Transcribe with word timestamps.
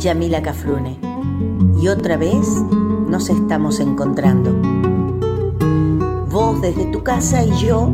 Yamila 0.00 0.42
Cafrune 0.42 0.98
y 1.80 1.88
otra 1.88 2.16
vez 2.16 2.46
nos 3.08 3.28
estamos 3.28 3.80
encontrando. 3.80 4.50
Vos 6.30 6.60
desde 6.62 6.86
tu 6.86 7.02
casa 7.02 7.44
y 7.44 7.50
yo 7.58 7.90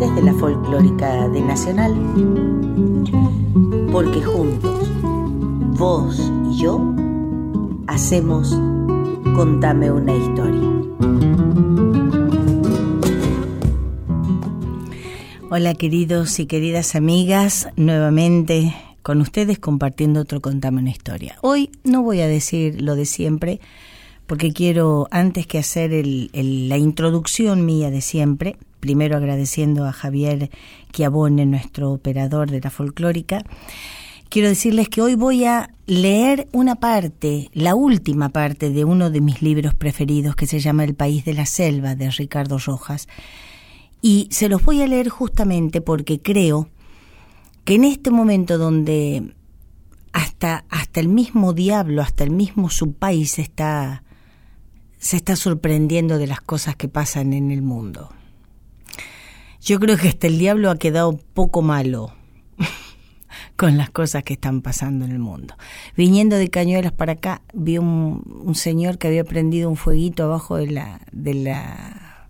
desde 0.00 0.22
la 0.22 0.32
folclórica 0.32 1.28
de 1.28 1.42
Nacional. 1.42 1.94
Porque 3.92 4.22
juntos, 4.22 4.90
vos 5.76 6.32
y 6.50 6.56
yo, 6.56 6.80
hacemos 7.86 8.56
Contame 9.36 9.90
una 9.90 10.14
historia. 10.14 10.70
Hola 15.50 15.74
queridos 15.74 16.40
y 16.40 16.46
queridas 16.46 16.94
amigas, 16.94 17.68
nuevamente 17.76 18.74
con 19.06 19.20
ustedes 19.20 19.60
compartiendo 19.60 20.18
otro 20.18 20.40
Contame 20.40 20.80
una 20.80 20.90
historia. 20.90 21.36
Hoy 21.40 21.70
no 21.84 22.02
voy 22.02 22.22
a 22.22 22.26
decir 22.26 22.82
lo 22.82 22.96
de 22.96 23.06
siempre, 23.06 23.60
porque 24.26 24.52
quiero, 24.52 25.06
antes 25.12 25.46
que 25.46 25.58
hacer 25.58 25.92
la 26.02 26.76
introducción 26.76 27.64
mía 27.64 27.92
de 27.92 28.00
siempre, 28.00 28.56
primero 28.80 29.16
agradeciendo 29.16 29.84
a 29.84 29.92
Javier 29.92 30.50
Chiabone, 30.90 31.46
nuestro 31.46 31.92
operador 31.92 32.50
de 32.50 32.60
la 32.60 32.70
folclórica, 32.70 33.44
quiero 34.28 34.48
decirles 34.48 34.88
que 34.88 35.02
hoy 35.02 35.14
voy 35.14 35.44
a 35.44 35.70
leer 35.86 36.48
una 36.50 36.74
parte, 36.74 37.48
la 37.52 37.76
última 37.76 38.30
parte 38.30 38.70
de 38.70 38.84
uno 38.84 39.10
de 39.10 39.20
mis 39.20 39.40
libros 39.40 39.74
preferidos 39.74 40.34
que 40.34 40.48
se 40.48 40.58
llama 40.58 40.82
El 40.82 40.96
País 40.96 41.24
de 41.24 41.34
la 41.34 41.46
Selva 41.46 41.94
de 41.94 42.10
Ricardo 42.10 42.58
Rojas. 42.58 43.06
Y 44.02 44.26
se 44.32 44.48
los 44.48 44.64
voy 44.64 44.82
a 44.82 44.88
leer 44.88 45.10
justamente 45.10 45.80
porque 45.80 46.20
creo 46.20 46.70
que 47.66 47.74
en 47.74 47.84
este 47.84 48.12
momento 48.12 48.58
donde 48.58 49.34
hasta, 50.12 50.64
hasta 50.70 51.00
el 51.00 51.08
mismo 51.08 51.52
diablo, 51.52 52.00
hasta 52.00 52.22
el 52.22 52.30
mismo 52.30 52.70
su 52.70 52.92
país 52.92 53.40
está, 53.40 54.04
se 54.98 55.16
está 55.16 55.34
sorprendiendo 55.34 56.16
de 56.16 56.28
las 56.28 56.40
cosas 56.40 56.76
que 56.76 56.86
pasan 56.86 57.32
en 57.32 57.50
el 57.50 57.62
mundo. 57.62 58.10
Yo 59.60 59.80
creo 59.80 59.96
que 59.96 60.06
hasta 60.06 60.28
el 60.28 60.38
diablo 60.38 60.70
ha 60.70 60.78
quedado 60.78 61.18
poco 61.34 61.60
malo 61.60 62.14
con 63.56 63.76
las 63.76 63.90
cosas 63.90 64.22
que 64.22 64.34
están 64.34 64.62
pasando 64.62 65.04
en 65.04 65.10
el 65.10 65.18
mundo. 65.18 65.56
Viniendo 65.96 66.36
de 66.36 66.48
Cañuelas 66.48 66.92
para 66.92 67.14
acá, 67.14 67.42
vi 67.52 67.78
un, 67.78 68.42
un 68.44 68.54
señor 68.54 68.96
que 68.96 69.08
había 69.08 69.24
prendido 69.24 69.68
un 69.68 69.76
fueguito 69.76 70.22
abajo 70.22 70.54
de 70.56 70.68
la, 70.68 71.00
de 71.10 71.34
la, 71.34 72.28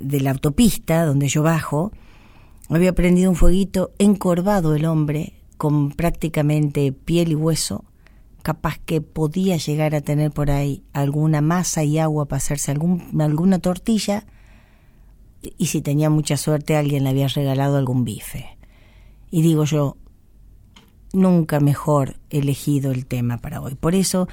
de 0.00 0.22
la 0.22 0.30
autopista 0.30 1.04
donde 1.04 1.28
yo 1.28 1.42
bajo, 1.42 1.92
había 2.76 2.94
prendido 2.94 3.30
un 3.30 3.36
fueguito 3.36 3.92
encorvado 3.98 4.74
el 4.74 4.84
hombre, 4.84 5.34
con 5.56 5.90
prácticamente 5.90 6.92
piel 6.92 7.32
y 7.32 7.34
hueso, 7.34 7.84
capaz 8.42 8.78
que 8.78 9.00
podía 9.00 9.56
llegar 9.56 9.94
a 9.94 10.00
tener 10.00 10.30
por 10.30 10.50
ahí 10.50 10.82
alguna 10.92 11.40
masa 11.40 11.82
y 11.84 11.98
agua 11.98 12.26
para 12.26 12.38
hacerse 12.38 12.70
alguna 12.70 13.58
tortilla, 13.58 14.26
y 15.56 15.66
si 15.66 15.80
tenía 15.82 16.10
mucha 16.10 16.36
suerte 16.36 16.76
alguien 16.76 17.04
le 17.04 17.10
había 17.10 17.28
regalado 17.28 17.76
algún 17.76 18.04
bife. 18.04 18.58
Y 19.30 19.42
digo 19.42 19.64
yo, 19.64 19.96
nunca 21.12 21.60
mejor 21.60 22.16
elegido 22.30 22.92
el 22.92 23.06
tema 23.06 23.38
para 23.38 23.60
hoy. 23.60 23.74
Por 23.74 23.94
eso 23.94 24.28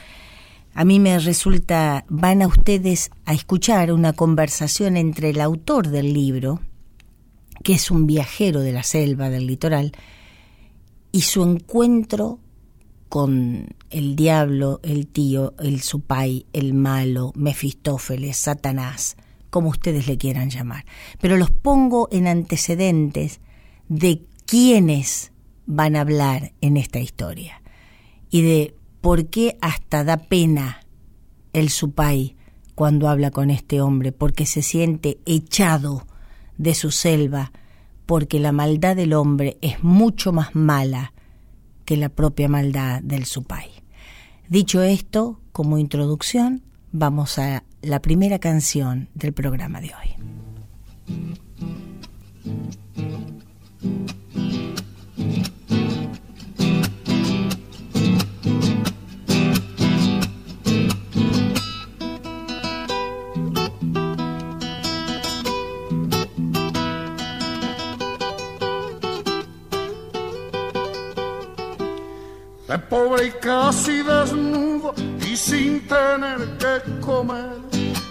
a 0.73 0.83
mí 0.83 0.99
me 0.99 1.17
resulta, 1.19 2.05
van 2.09 2.41
a 2.41 2.47
ustedes 2.47 3.11
a 3.25 3.33
escuchar 3.33 3.91
una 3.91 4.13
conversación 4.13 4.97
entre 4.97 5.29
el 5.29 5.41
autor 5.41 5.87
del 5.89 6.13
libro, 6.13 6.59
que 7.65 7.73
es 7.73 7.89
un 7.89 8.05
viajero 8.05 8.59
de 8.59 8.71
la 8.71 8.83
selva, 8.83 9.31
del 9.31 9.47
litoral, 9.47 9.91
y 11.11 11.21
su 11.21 11.41
encuentro 11.41 12.39
con 13.09 13.69
el 13.89 14.15
diablo, 14.15 14.79
el 14.83 15.07
tío, 15.07 15.55
el 15.57 15.81
supay, 15.81 16.45
el 16.53 16.75
malo, 16.75 17.33
Mefistófeles, 17.35 18.37
Satanás, 18.37 19.17
como 19.49 19.69
ustedes 19.69 20.07
le 20.07 20.19
quieran 20.19 20.51
llamar. 20.51 20.85
Pero 21.19 21.37
los 21.37 21.49
pongo 21.49 22.07
en 22.11 22.27
antecedentes 22.27 23.39
de 23.89 24.21
quiénes 24.45 25.31
van 25.65 25.95
a 25.95 26.01
hablar 26.01 26.53
en 26.61 26.77
esta 26.77 26.99
historia 26.99 27.63
y 28.29 28.43
de 28.43 28.75
por 29.01 29.25
qué 29.25 29.57
hasta 29.59 30.03
da 30.03 30.17
pena 30.17 30.81
el 31.51 31.69
supay 31.69 32.35
cuando 32.75 33.09
habla 33.09 33.31
con 33.31 33.49
este 33.49 33.81
hombre, 33.81 34.11
porque 34.11 34.45
se 34.45 34.61
siente 34.61 35.17
echado 35.25 36.05
de 36.57 36.73
su 36.73 36.91
selva, 36.91 37.51
porque 38.05 38.39
la 38.39 38.51
maldad 38.51 38.95
del 38.95 39.13
hombre 39.13 39.57
es 39.61 39.83
mucho 39.83 40.31
más 40.31 40.55
mala 40.55 41.13
que 41.85 41.97
la 41.97 42.09
propia 42.09 42.47
maldad 42.49 43.01
del 43.01 43.25
supay. 43.25 43.69
Dicho 44.47 44.81
esto, 44.83 45.39
como 45.51 45.77
introducción, 45.77 46.63
vamos 46.91 47.39
a 47.39 47.63
la 47.81 48.01
primera 48.01 48.39
canción 48.39 49.09
del 49.13 49.33
programa 49.33 49.81
de 49.81 49.87
hoy. 49.87 50.15
De 72.75 72.79
pobre 72.79 73.27
y 73.27 73.31
casi 73.31 74.03
desnudo 74.03 74.93
y 75.21 75.35
sin 75.37 75.87
tener 75.87 76.39
que 76.57 76.99
comer. 76.99 77.55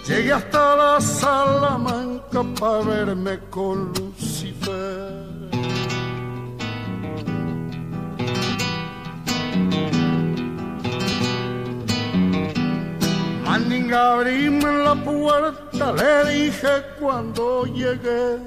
Llegué 0.07 0.33
hasta 0.33 0.75
la 0.75 1.01
Salamanca 1.01 2.43
para 2.59 2.79
verme 2.81 3.39
con 3.51 3.93
Lucifer. 3.93 5.13
Mandinga, 13.45 14.13
abrime 14.13 14.71
la 14.83 14.95
puerta, 14.95 15.93
le 15.93 16.31
dije 16.33 16.73
cuando 16.99 17.65
llegué. 17.65 18.39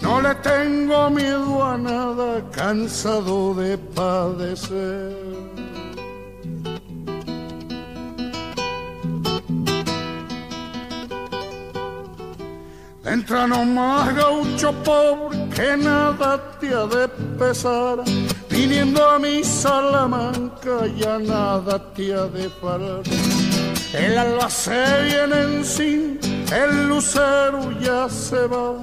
No 0.00 0.20
le 0.20 0.34
tengo 0.36 1.10
miedo 1.10 1.64
a 1.64 1.78
nada, 1.78 2.42
cansado 2.50 3.54
de 3.54 3.78
padecer. 3.78 5.29
Entra 13.10 13.44
nomás 13.44 14.14
gaucho 14.14 14.72
pobre 14.84 15.36
que 15.52 15.76
nada 15.76 16.38
te 16.60 16.68
ha 16.68 16.86
de 16.86 17.08
pesar. 17.36 18.04
Viniendo 18.48 19.04
a 19.04 19.18
mi 19.18 19.42
Salamanca 19.42 20.86
ya 20.96 21.18
nada 21.18 21.92
te 21.92 22.14
ha 22.14 22.26
de 22.26 22.48
parar. 22.62 23.02
El 23.92 24.16
alba 24.16 24.48
se 24.48 24.84
viene 25.02 25.42
encima, 25.58 26.20
el 26.54 26.86
lucero 26.88 27.72
ya 27.80 28.08
se 28.08 28.46
va. 28.46 28.76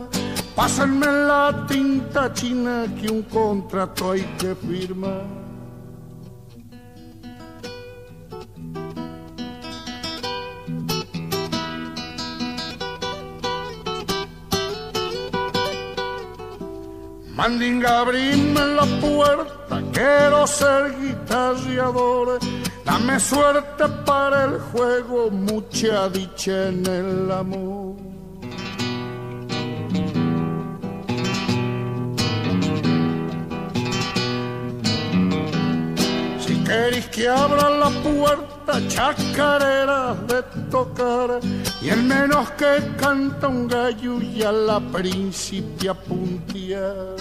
Pásenme 0.53 1.05
la 1.05 1.65
tinta 1.65 2.33
china 2.33 2.85
que 2.99 3.09
un 3.09 3.21
contrato 3.23 4.11
hay 4.11 4.23
que 4.37 4.53
firmar. 4.55 5.46
Mandinga, 17.37 17.99
abrime 17.99 18.65
la 18.75 18.85
puerta, 18.99 19.83
quiero 19.93 20.47
ser 20.47 20.91
guitarreador. 20.99 22.39
Dame 22.83 23.19
suerte 23.19 23.83
para 24.07 24.45
el 24.45 24.59
juego, 24.71 25.29
mucha 25.29 26.09
dicha 26.09 26.69
en 26.69 26.83
el 26.87 27.31
amor. 27.31 28.06
Si 36.67 36.73
queréis 36.73 37.07
que 37.07 37.29
abra 37.29 37.69
la 37.69 37.89
puerta, 37.89 38.85
chacarera 38.89 40.13
de 40.27 40.43
tocar, 40.69 41.39
y 41.81 41.87
el 41.87 42.03
menos 42.03 42.49
que 42.57 42.83
canta 42.97 43.47
un 43.47 43.69
gallo 43.69 44.21
y 44.21 44.43
a 44.43 44.51
la 44.51 44.81
principia 44.81 45.93
puntear. 45.93 47.15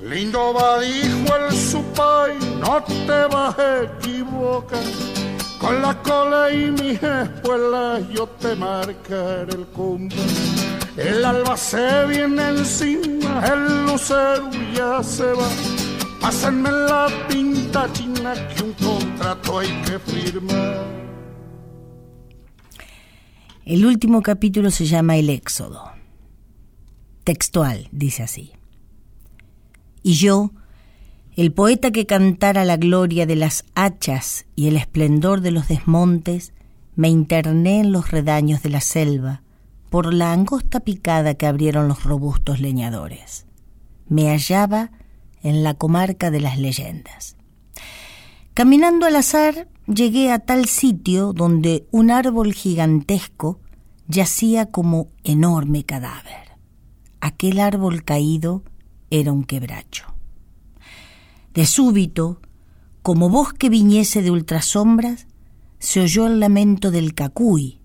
Lindo 0.00 0.54
va, 0.54 0.80
dijo 0.80 1.36
el 1.36 1.54
supay, 1.54 2.38
no 2.60 2.82
te 2.82 3.26
vas 3.26 3.58
a 3.58 3.82
equivocar. 3.82 4.80
Con 5.60 5.82
la 5.82 5.94
cola 6.02 6.50
y 6.50 6.70
mis 6.70 7.02
espuelas 7.02 8.08
yo 8.08 8.26
te 8.40 8.54
marcaré 8.54 9.52
el 9.52 9.66
cumbre. 9.66 10.16
El 10.96 11.24
alba 11.24 11.56
se 11.56 12.06
viene 12.06 12.50
encima, 12.50 13.42
el 13.46 13.86
lucero 13.86 14.48
ya 14.74 15.02
se 15.02 15.24
va. 15.24 15.48
Pásenme 16.20 16.70
la 16.70 17.08
pinta 17.28 17.92
china 17.92 18.32
que 18.54 18.62
un 18.62 18.72
contrato 18.74 19.58
hay 19.58 19.68
que 19.82 19.98
firmar. 19.98 20.84
El 23.64 23.86
último 23.86 24.22
capítulo 24.22 24.70
se 24.70 24.86
llama 24.86 25.16
El 25.16 25.30
Éxodo. 25.30 25.90
Textual, 27.24 27.88
dice 27.90 28.22
así. 28.22 28.52
Y 30.02 30.12
yo, 30.14 30.52
el 31.34 31.50
poeta 31.50 31.90
que 31.90 32.06
cantara 32.06 32.64
la 32.64 32.76
gloria 32.76 33.26
de 33.26 33.34
las 33.34 33.64
hachas 33.74 34.46
y 34.54 34.68
el 34.68 34.76
esplendor 34.76 35.40
de 35.40 35.50
los 35.50 35.66
desmontes, 35.66 36.52
me 36.94 37.08
interné 37.08 37.80
en 37.80 37.90
los 37.90 38.12
redaños 38.12 38.62
de 38.62 38.68
la 38.68 38.80
selva, 38.80 39.43
por 39.94 40.12
la 40.12 40.32
angosta 40.32 40.80
picada 40.80 41.34
que 41.34 41.46
abrieron 41.46 41.86
los 41.86 42.02
robustos 42.02 42.58
leñadores. 42.58 43.46
Me 44.08 44.28
hallaba 44.28 44.90
en 45.40 45.62
la 45.62 45.74
comarca 45.74 46.32
de 46.32 46.40
las 46.40 46.58
leyendas. 46.58 47.36
Caminando 48.54 49.06
al 49.06 49.14
azar, 49.14 49.68
llegué 49.86 50.32
a 50.32 50.40
tal 50.40 50.66
sitio 50.66 51.32
donde 51.32 51.86
un 51.92 52.10
árbol 52.10 52.54
gigantesco 52.54 53.60
yacía 54.08 54.66
como 54.66 55.10
enorme 55.22 55.84
cadáver. 55.84 56.58
Aquel 57.20 57.60
árbol 57.60 58.02
caído 58.02 58.64
era 59.10 59.30
un 59.30 59.44
quebracho. 59.44 60.06
De 61.54 61.66
súbito, 61.66 62.40
como 63.02 63.28
bosque 63.28 63.68
viñese 63.68 64.22
de 64.22 64.32
ultrasombras, 64.32 65.28
se 65.78 66.00
oyó 66.00 66.26
el 66.26 66.40
lamento 66.40 66.90
del 66.90 67.14
cacuy, 67.14 67.78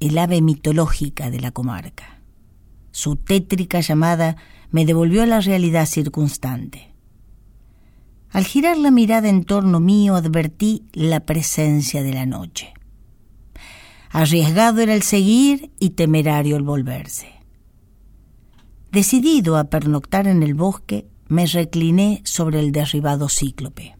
el 0.00 0.18
ave 0.18 0.40
mitológica 0.42 1.30
de 1.30 1.40
la 1.40 1.50
comarca. 1.50 2.20
Su 2.90 3.16
tétrica 3.16 3.80
llamada 3.80 4.36
me 4.70 4.84
devolvió 4.84 5.22
a 5.22 5.26
la 5.26 5.40
realidad 5.40 5.86
circunstante. 5.86 6.92
Al 8.30 8.44
girar 8.44 8.76
la 8.76 8.90
mirada 8.90 9.28
en 9.28 9.44
torno 9.44 9.80
mío 9.80 10.16
advertí 10.16 10.84
la 10.92 11.20
presencia 11.20 12.02
de 12.02 12.12
la 12.12 12.26
noche. 12.26 12.74
Arriesgado 14.10 14.80
era 14.80 14.94
el 14.94 15.02
seguir 15.02 15.70
y 15.78 15.90
temerario 15.90 16.56
el 16.56 16.62
volverse. 16.62 17.28
Decidido 18.92 19.56
a 19.56 19.64
pernoctar 19.64 20.26
en 20.26 20.42
el 20.42 20.54
bosque, 20.54 21.06
me 21.28 21.46
recliné 21.46 22.22
sobre 22.24 22.60
el 22.60 22.72
derribado 22.72 23.28
cíclope. 23.28 23.96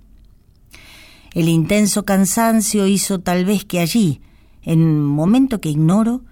El 1.34 1.48
intenso 1.48 2.04
cansancio 2.04 2.87
hizo 2.87 3.20
tal 3.20 3.44
vez 3.44 3.64
que 3.64 3.81
allí, 3.81 4.22
en 4.66 4.82
un 4.82 5.06
momento 5.06 5.60
que 5.60 5.70
ignoro, 5.70 6.24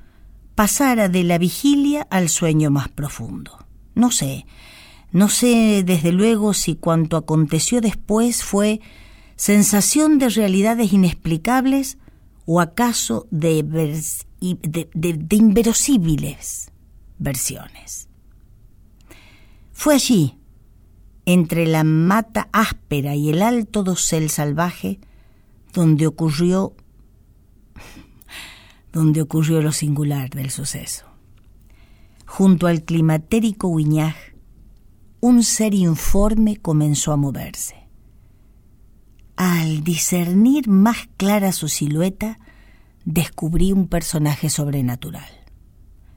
pasara 0.55 1.09
de 1.09 1.25
la 1.25 1.39
vigilia 1.39 2.07
al 2.11 2.29
sueño 2.29 2.71
más 2.71 2.89
profundo. 2.89 3.59
No 3.95 4.11
sé, 4.11 4.45
no 5.13 5.29
sé 5.29 5.83
desde 5.87 6.13
luego 6.13 6.53
si 6.53 6.75
cuanto 6.75 7.17
aconteció 7.17 7.81
después 7.81 8.43
fue 8.43 8.81
sensación 9.37 10.19
de 10.19 10.29
realidades 10.29 10.93
inexplicables 10.93 11.97
o 12.45 12.61
acaso 12.61 13.27
de, 13.31 13.63
de, 13.63 14.91
de 14.93 15.37
inverosímiles 15.37 16.73
versiones. 17.19 18.09
Fue 19.73 19.95
allí, 19.95 20.39
entre 21.27 21.67
la 21.67 21.85
mata 21.85 22.49
áspera 22.53 23.15
y 23.15 23.31
el 23.31 23.43
alto 23.43 23.83
dosel 23.83 24.29
salvaje, 24.29 24.99
donde 25.73 26.07
ocurrió 26.07 26.75
donde 28.95 29.21
ocurrió 29.21 29.61
lo 29.61 29.73
singular 29.73 30.31
del 30.31 30.51
suceso. 30.51 31.05
Junto 32.27 32.69
al 32.69 32.85
climatérico 32.85 33.67
Huiñaj, 33.67 34.15
un 35.21 35.43
ser 35.43 35.75
informe 35.75 36.59
comenzó 36.59 37.13
a 37.13 37.17
moverse. 37.17 37.75
Al 39.37 39.83
discernir 39.83 40.69
más 40.69 41.09
clara 41.17 41.51
su 41.51 41.67
silueta, 41.67 42.39
descubrí 43.05 43.73
un 43.73 43.89
personaje 43.89 44.49
sobrenatural. 44.49 45.29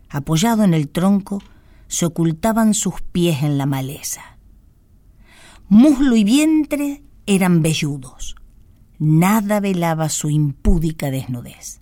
Apoyado 0.10 0.64
en 0.64 0.76
el 0.76 0.88
tronco, 0.90 1.42
se 1.88 2.06
ocultaban 2.06 2.76
sus 2.76 3.02
pies 3.02 3.42
en 3.42 3.58
la 3.58 3.66
maleza. 3.66 4.38
Muslo 5.68 6.16
y 6.16 6.24
vientre 6.24 7.02
eran 7.26 7.64
velludos. 7.64 8.36
Nada 9.00 9.60
velaba 9.62 10.10
su 10.10 10.30
impúdica 10.30 11.10
desnudez. 11.10 11.82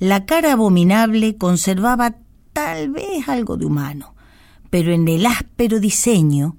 La 0.00 0.24
cara 0.24 0.52
abominable 0.52 1.36
conservaba 1.36 2.16
tal 2.54 2.90
vez 2.90 3.28
algo 3.28 3.58
de 3.58 3.66
humano, 3.66 4.14
pero 4.70 4.92
en 4.92 5.06
el 5.08 5.26
áspero 5.26 5.78
diseño 5.78 6.56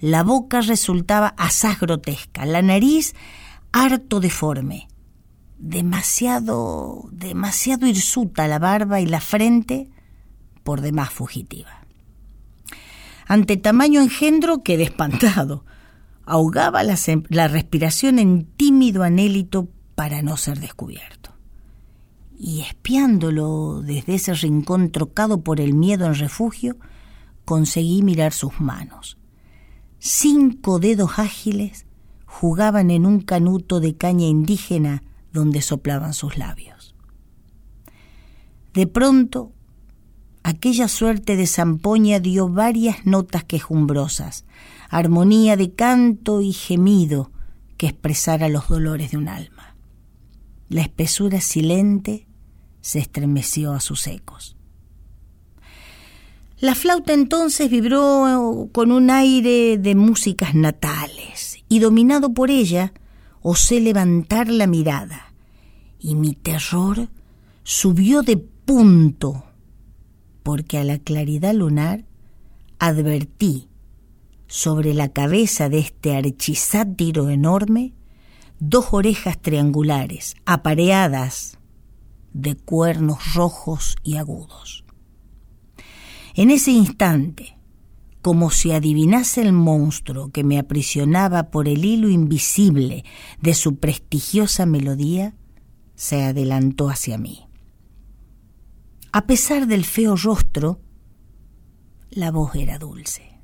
la 0.00 0.24
boca 0.24 0.60
resultaba 0.62 1.28
asaz 1.38 1.78
grotesca, 1.78 2.44
la 2.44 2.60
nariz 2.60 3.14
harto 3.70 4.18
deforme, 4.18 4.88
demasiado, 5.58 7.08
demasiado 7.12 7.86
hirsuta 7.86 8.48
la 8.48 8.58
barba 8.58 9.00
y 9.00 9.06
la 9.06 9.20
frente 9.20 9.88
por 10.64 10.80
demás 10.80 11.10
fugitiva. 11.10 11.86
Ante 13.28 13.58
tamaño 13.58 14.00
engendro 14.00 14.64
quedé 14.64 14.82
espantado. 14.82 15.64
Ahogaba 16.26 16.82
la, 16.82 16.98
la 17.28 17.46
respiración 17.46 18.18
en 18.18 18.44
tímido 18.44 19.04
anhélito 19.04 19.68
para 19.94 20.20
no 20.22 20.36
ser 20.36 20.58
descubierto. 20.58 21.21
Y 22.44 22.62
espiándolo 22.62 23.82
desde 23.82 24.16
ese 24.16 24.34
rincón 24.34 24.90
trocado 24.90 25.42
por 25.42 25.60
el 25.60 25.74
miedo 25.74 26.06
en 26.06 26.16
refugio, 26.16 26.76
conseguí 27.44 28.02
mirar 28.02 28.32
sus 28.32 28.60
manos. 28.60 29.16
Cinco 30.00 30.80
dedos 30.80 31.20
ágiles 31.20 31.86
jugaban 32.26 32.90
en 32.90 33.06
un 33.06 33.20
canuto 33.20 33.78
de 33.78 33.96
caña 33.96 34.26
indígena 34.26 35.04
donde 35.32 35.62
soplaban 35.62 36.14
sus 36.14 36.36
labios. 36.36 36.96
De 38.74 38.88
pronto 38.88 39.52
aquella 40.42 40.88
suerte 40.88 41.36
de 41.36 41.46
zampoña 41.46 42.18
dio 42.18 42.48
varias 42.48 43.06
notas 43.06 43.44
quejumbrosas, 43.44 44.46
armonía 44.90 45.56
de 45.56 45.74
canto 45.74 46.40
y 46.40 46.52
gemido 46.52 47.30
que 47.76 47.86
expresara 47.86 48.48
los 48.48 48.66
dolores 48.66 49.12
de 49.12 49.16
un 49.16 49.28
alma. 49.28 49.76
La 50.68 50.82
espesura 50.82 51.40
silente 51.40 52.26
se 52.82 52.98
estremeció 52.98 53.72
a 53.72 53.80
sus 53.80 54.06
ecos. 54.06 54.56
La 56.58 56.74
flauta 56.74 57.14
entonces 57.14 57.70
vibró 57.70 58.68
con 58.72 58.92
un 58.92 59.10
aire 59.10 59.78
de 59.78 59.94
músicas 59.94 60.54
natales 60.54 61.64
y 61.68 61.78
dominado 61.78 62.34
por 62.34 62.50
ella 62.50 62.92
osé 63.40 63.80
levantar 63.80 64.48
la 64.48 64.66
mirada 64.66 65.32
y 65.98 66.14
mi 66.14 66.34
terror 66.34 67.08
subió 67.64 68.22
de 68.22 68.36
punto 68.36 69.44
porque 70.42 70.78
a 70.78 70.84
la 70.84 70.98
claridad 70.98 71.54
lunar 71.54 72.04
advertí 72.78 73.68
sobre 74.46 74.94
la 74.94 75.08
cabeza 75.08 75.68
de 75.68 75.78
este 75.78 76.14
archisátiro 76.14 77.30
enorme 77.30 77.94
dos 78.60 78.88
orejas 78.92 79.40
triangulares, 79.40 80.36
apareadas 80.44 81.58
de 82.32 82.56
cuernos 82.56 83.34
rojos 83.34 83.96
y 84.02 84.16
agudos. 84.16 84.84
En 86.34 86.50
ese 86.50 86.70
instante, 86.70 87.58
como 88.22 88.50
si 88.50 88.72
adivinase 88.72 89.42
el 89.42 89.52
monstruo 89.52 90.30
que 90.30 90.44
me 90.44 90.58
aprisionaba 90.58 91.50
por 91.50 91.68
el 91.68 91.84
hilo 91.84 92.08
invisible 92.08 93.04
de 93.40 93.54
su 93.54 93.76
prestigiosa 93.76 94.64
melodía, 94.64 95.34
se 95.94 96.22
adelantó 96.22 96.88
hacia 96.88 97.18
mí. 97.18 97.46
A 99.12 99.26
pesar 99.26 99.66
del 99.66 99.84
feo 99.84 100.16
rostro, 100.16 100.80
la 102.10 102.30
voz 102.30 102.54
era 102.54 102.78
dulce. 102.78 103.40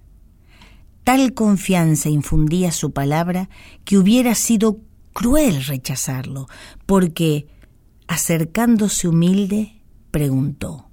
Tal 1.05 1.35
confianza 1.35 2.09
infundía 2.09 2.71
su 2.71 2.93
palabra 2.93 3.49
que 3.85 3.99
hubiera 3.99 4.35
sido 4.35 4.81
cruel 5.13 5.65
rechazarlo, 5.65 6.47
porque, 6.87 7.49
acercándose 8.09 9.07
humilde, 9.07 9.81
preguntó, 10.11 10.89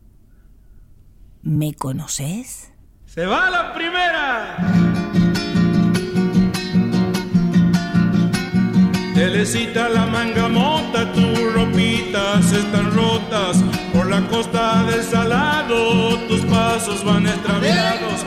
¿Me 1.45 1.75
conoces? 1.75 2.71
Se 3.05 3.23
va 3.27 3.51
la 3.51 3.71
primera. 3.75 4.57
Telecita 9.13 9.87
la 9.89 10.07
manga 10.07 10.49
mota, 10.49 11.13
tus 11.13 11.53
ropitas 11.53 12.51
están 12.51 12.91
rotas. 12.95 13.63
Por 13.93 14.09
la 14.09 14.27
costa 14.27 14.85
del 14.85 15.03
salado, 15.03 16.17
tus 16.27 16.41
pasos 16.45 17.05
van 17.05 17.27
extraviados. 17.27 18.25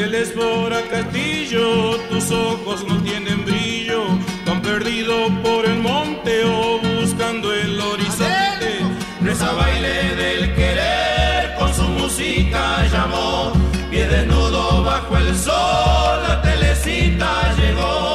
Por 0.00 0.72
a 0.72 0.80
castillo, 0.88 1.98
tus 2.08 2.30
ojos 2.30 2.86
no 2.88 3.02
tienen 3.02 3.44
brillo, 3.44 4.06
van 4.46 4.62
perdido 4.62 5.28
por 5.42 5.66
el 5.66 5.78
monte 5.78 6.42
o 6.46 6.80
buscando 6.80 7.52
el 7.52 7.78
horizonte. 7.78 8.80
Reza 9.20 9.52
baile 9.52 10.16
del 10.16 10.54
querer, 10.54 11.54
con 11.58 11.74
su 11.74 11.82
música 11.82 12.86
llamó, 12.90 13.52
pie 13.90 14.08
desnudo 14.08 14.82
bajo 14.84 15.18
el 15.18 15.36
sol, 15.36 16.22
la 16.26 16.40
telecita 16.40 17.54
llegó. 17.58 18.09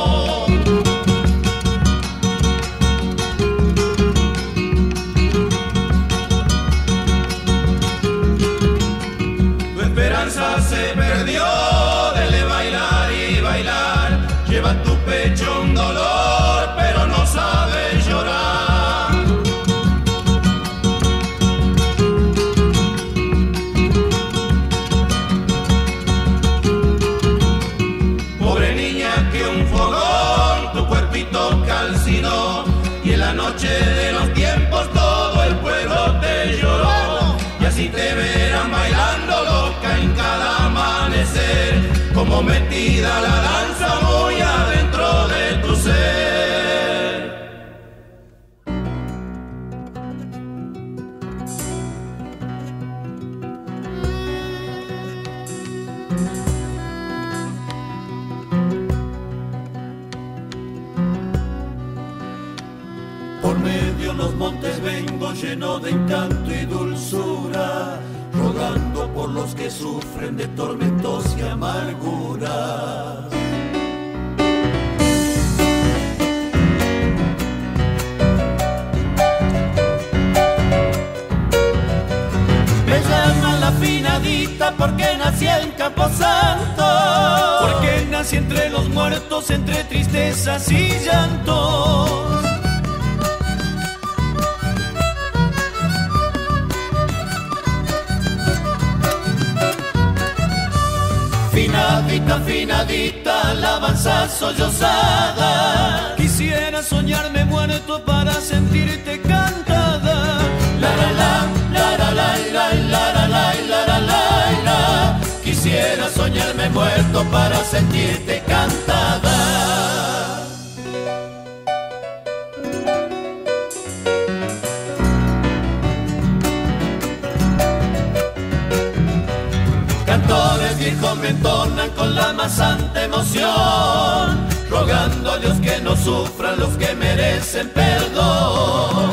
Viejos 130.86 131.18
me 131.18 131.30
entonan 131.30 131.90
con 131.92 132.14
la 132.14 132.32
más 132.34 132.54
santa 132.54 133.06
emoción, 133.06 134.48
rogando 134.70 135.32
a 135.32 135.38
Dios 135.40 135.60
que 135.60 135.82
no 135.82 135.96
sufran 135.96 136.60
los 136.60 136.78
que 136.78 136.94
merecen 136.94 137.70
perdón. 137.70 139.12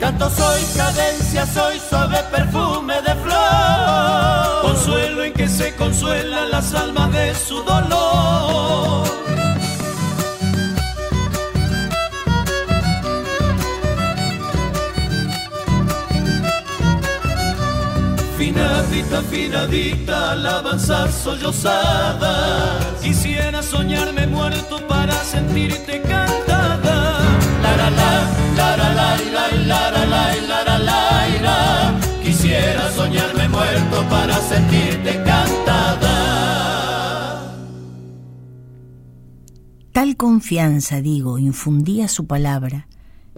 Canto 0.00 0.28
soy 0.30 0.62
cadencia, 0.76 1.46
soy 1.46 1.78
suave 1.88 2.18
perfume 2.32 2.94
de 3.02 3.14
flor, 3.22 4.62
consuelo 4.62 5.22
en 5.22 5.32
que 5.34 5.46
se 5.46 5.74
consuelan 5.76 6.50
las 6.50 6.74
almas 6.74 7.12
de 7.12 7.32
su 7.32 7.62
dolor. 7.62 9.13
Finadita, 19.22 19.68
finadita, 19.68 20.32
alabanza 20.32 21.12
sollozada. 21.12 22.80
Quisiera 23.00 23.62
soñarme 23.62 24.26
muerto 24.26 24.84
para 24.88 25.12
sentirte 25.12 26.02
cantada. 26.02 27.20
La 27.62 27.76
la 27.76 27.90
la, 27.90 28.30
la 28.56 28.76
la 28.76 28.92
la 28.92 29.16
la, 29.66 29.90
la 29.90 30.64
la 30.64 30.78
la 30.78 31.28
la. 31.42 32.00
Quisiera 32.24 32.90
soñarme 32.90 33.48
muerto 33.48 34.04
para 34.10 34.36
sentirte 34.40 35.22
cantada. 35.22 36.14
Tal 39.92 40.16
confianza, 40.16 41.00
digo, 41.00 41.38
infundía 41.38 42.08
su 42.08 42.26
palabra, 42.26 42.88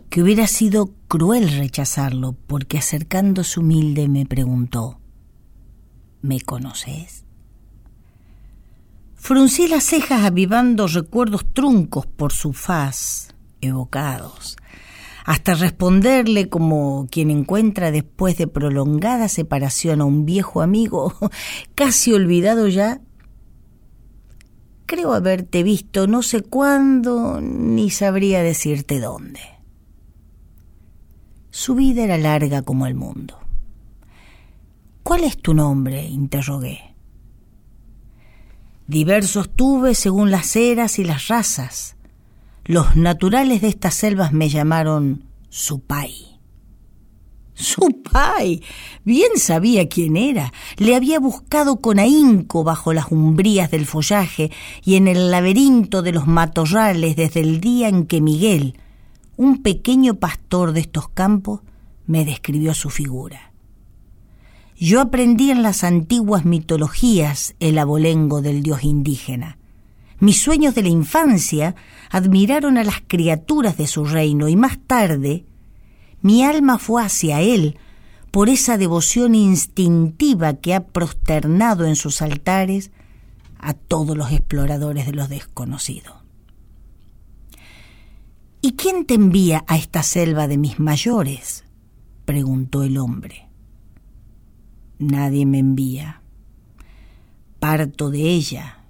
que 0.08 0.22
hubiera 0.22 0.46
sido 0.46 0.94
cruel 1.06 1.50
rechazarlo, 1.58 2.34
porque 2.46 2.78
acercándose 2.78 3.60
humilde 3.60 4.08
me 4.08 4.24
preguntó, 4.24 5.00
¿me 6.22 6.40
conoces? 6.40 7.24
Fruncí 9.14 9.66
las 9.66 9.84
cejas 9.84 10.24
avivando 10.24 10.86
recuerdos 10.86 11.46
truncos 11.52 12.06
por 12.06 12.32
su 12.32 12.52
faz, 12.52 13.34
evocados, 13.60 14.56
hasta 15.24 15.54
responderle 15.54 16.48
como 16.48 17.08
quien 17.10 17.30
encuentra 17.30 17.90
después 17.90 18.38
de 18.38 18.46
prolongada 18.46 19.28
separación 19.28 20.00
a 20.00 20.04
un 20.04 20.26
viejo 20.26 20.62
amigo, 20.62 21.12
casi 21.74 22.12
olvidado 22.12 22.68
ya. 22.68 23.00
Creo 24.86 25.12
haberte 25.12 25.64
visto 25.64 26.06
no 26.06 26.22
sé 26.22 26.42
cuándo, 26.42 27.40
ni 27.40 27.90
sabría 27.90 28.42
decirte 28.42 29.00
dónde. 29.00 29.40
Su 31.50 31.74
vida 31.74 32.04
era 32.04 32.18
larga 32.18 32.62
como 32.62 32.86
el 32.86 32.94
mundo. 32.94 33.40
¿Cuál 35.06 35.22
es 35.22 35.38
tu 35.38 35.54
nombre? 35.54 36.04
interrogué. 36.04 36.80
Diversos 38.88 39.48
tuve 39.54 39.94
según 39.94 40.32
las 40.32 40.56
eras 40.56 40.98
y 40.98 41.04
las 41.04 41.28
razas. 41.28 41.94
Los 42.64 42.96
naturales 42.96 43.60
de 43.60 43.68
estas 43.68 43.94
selvas 43.94 44.32
me 44.32 44.48
llamaron 44.48 45.22
Supay. 45.48 46.40
Supay. 47.54 48.64
Bien 49.04 49.30
sabía 49.36 49.88
quién 49.88 50.16
era. 50.16 50.52
Le 50.76 50.96
había 50.96 51.20
buscado 51.20 51.76
con 51.76 52.00
ahínco 52.00 52.64
bajo 52.64 52.92
las 52.92 53.12
umbrías 53.12 53.70
del 53.70 53.86
follaje 53.86 54.50
y 54.84 54.96
en 54.96 55.06
el 55.06 55.30
laberinto 55.30 56.02
de 56.02 56.10
los 56.10 56.26
matorrales 56.26 57.14
desde 57.14 57.42
el 57.42 57.60
día 57.60 57.86
en 57.86 58.06
que 58.06 58.20
Miguel, 58.20 58.76
un 59.36 59.62
pequeño 59.62 60.14
pastor 60.14 60.72
de 60.72 60.80
estos 60.80 61.08
campos, 61.10 61.60
me 62.08 62.24
describió 62.24 62.74
su 62.74 62.90
figura. 62.90 63.52
Yo 64.78 65.00
aprendí 65.00 65.50
en 65.50 65.62
las 65.62 65.84
antiguas 65.84 66.44
mitologías 66.44 67.54
el 67.60 67.78
abolengo 67.78 68.42
del 68.42 68.62
dios 68.62 68.84
indígena. 68.84 69.56
Mis 70.18 70.40
sueños 70.40 70.74
de 70.74 70.82
la 70.82 70.88
infancia 70.88 71.74
admiraron 72.10 72.76
a 72.76 72.84
las 72.84 73.02
criaturas 73.06 73.76
de 73.78 73.86
su 73.86 74.04
reino 74.04 74.48
y 74.48 74.56
más 74.56 74.78
tarde 74.86 75.44
mi 76.20 76.42
alma 76.42 76.78
fue 76.78 77.02
hacia 77.02 77.40
él 77.40 77.78
por 78.30 78.48
esa 78.48 78.76
devoción 78.76 79.34
instintiva 79.34 80.54
que 80.54 80.74
ha 80.74 80.84
prosternado 80.84 81.86
en 81.86 81.96
sus 81.96 82.20
altares 82.20 82.90
a 83.58 83.72
todos 83.72 84.16
los 84.16 84.30
exploradores 84.32 85.06
de 85.06 85.12
los 85.12 85.28
desconocidos. 85.28 86.14
¿Y 88.60 88.72
quién 88.72 89.06
te 89.06 89.14
envía 89.14 89.64
a 89.68 89.76
esta 89.76 90.02
selva 90.02 90.48
de 90.48 90.58
mis 90.58 90.78
mayores? 90.78 91.64
preguntó 92.24 92.82
el 92.82 92.98
hombre. 92.98 93.45
Nadie 94.98 95.44
me 95.46 95.58
envía. 95.58 96.22
Parto 97.58 98.10
de 98.10 98.20
ella, 98.20 98.84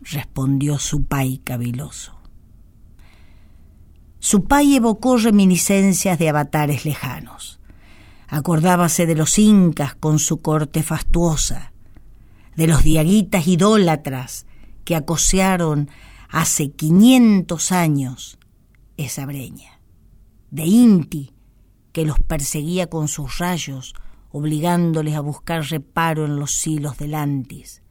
respondió 0.00 0.78
Supay 0.78 1.38
caviloso. 1.38 2.18
Supay 4.18 4.76
evocó 4.76 5.16
reminiscencias 5.16 6.18
de 6.18 6.28
avatares 6.28 6.84
lejanos. 6.84 7.60
Acordábase 8.28 9.06
de 9.06 9.14
los 9.14 9.38
incas 9.38 9.94
con 9.94 10.18
su 10.18 10.40
corte 10.40 10.82
fastuosa, 10.82 11.72
de 12.56 12.66
los 12.66 12.82
diaguitas 12.82 13.46
idólatras 13.46 14.46
que 14.84 14.96
acosearon 14.96 15.90
hace 16.28 16.70
quinientos 16.70 17.72
años 17.72 18.38
esa 18.96 19.26
breña, 19.26 19.80
de 20.50 20.64
Inti 20.64 21.32
que 21.92 22.04
los 22.04 22.18
perseguía 22.20 22.88
con 22.88 23.08
sus 23.08 23.38
rayos 23.38 23.94
obligándoles 24.32 25.14
a 25.14 25.20
buscar 25.20 25.62
reparo 25.64 26.24
en 26.24 26.36
los 26.36 26.52
silos 26.52 26.96
del 26.96 27.14
Antis, 27.14 27.82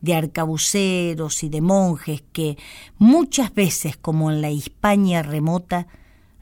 de 0.00 0.14
arcabuceros 0.14 1.42
y 1.42 1.48
de 1.48 1.60
monjes 1.60 2.22
que 2.32 2.56
muchas 2.98 3.52
veces, 3.54 3.96
como 3.96 4.30
en 4.30 4.42
la 4.42 4.50
Hispania 4.50 5.22
remota, 5.22 5.86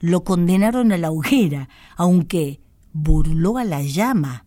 lo 0.01 0.24
condenaron 0.24 0.92
a 0.92 0.98
la 0.98 1.11
hoguera, 1.11 1.68
aunque 1.96 2.61
burló 2.92 3.59
a 3.59 3.64
la 3.64 3.83
llama, 3.83 4.44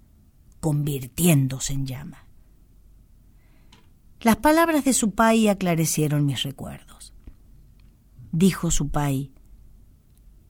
convirtiéndose 0.60 1.74
en 1.74 1.86
llama. 1.86 2.26
Las 4.22 4.38
palabras 4.38 4.86
de 4.86 4.94
su 4.94 5.12
pai 5.12 5.48
aclarecieron 5.48 6.26
mis 6.26 6.44
recuerdos. 6.44 7.14
Dijo 8.32 8.72
su 8.72 8.90
pai, 8.90 9.32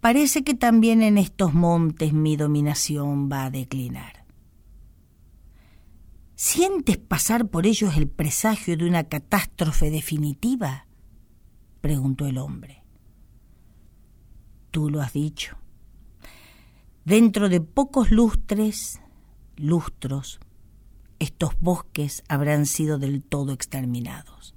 parece 0.02 0.44
que 0.44 0.54
también 0.54 1.02
en 1.02 1.18
estos 1.18 1.54
montes 1.54 2.12
mi 2.12 2.36
dominación 2.36 3.32
va 3.32 3.46
a 3.46 3.50
declinar. 3.50 4.21
¿Sientes 6.44 6.98
pasar 6.98 7.50
por 7.50 7.68
ellos 7.68 7.96
el 7.98 8.08
presagio 8.08 8.76
de 8.76 8.88
una 8.88 9.04
catástrofe 9.04 9.92
definitiva? 9.92 10.88
preguntó 11.82 12.26
el 12.26 12.40
hombre. 12.40 12.84
Tú 14.72 14.90
lo 14.90 15.02
has 15.02 15.14
dicho. 15.14 15.56
Dentro 17.06 17.48
de 17.48 17.62
pocos 17.62 18.10
lustres, 18.10 19.00
lustros, 19.56 20.40
estos 21.20 21.52
bosques 21.60 22.24
habrán 22.28 22.66
sido 22.66 22.98
del 22.98 23.22
todo 23.22 23.54
exterminados. 23.54 24.56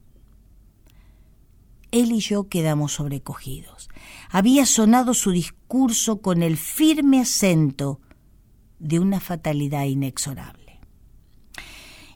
Él 1.90 2.12
y 2.12 2.20
yo 2.20 2.49
quedamos 2.49 2.94
sobrecogidos. 2.94 3.90
Había 4.31 4.64
sonado 4.64 5.12
su 5.12 5.33
discurso 5.33 6.23
con 6.23 6.42
el 6.42 6.57
firme 6.57 7.20
acento 7.20 8.01
de 8.79 9.01
una 9.01 9.20
fatalidad 9.20 9.85
inexorable 9.85 10.63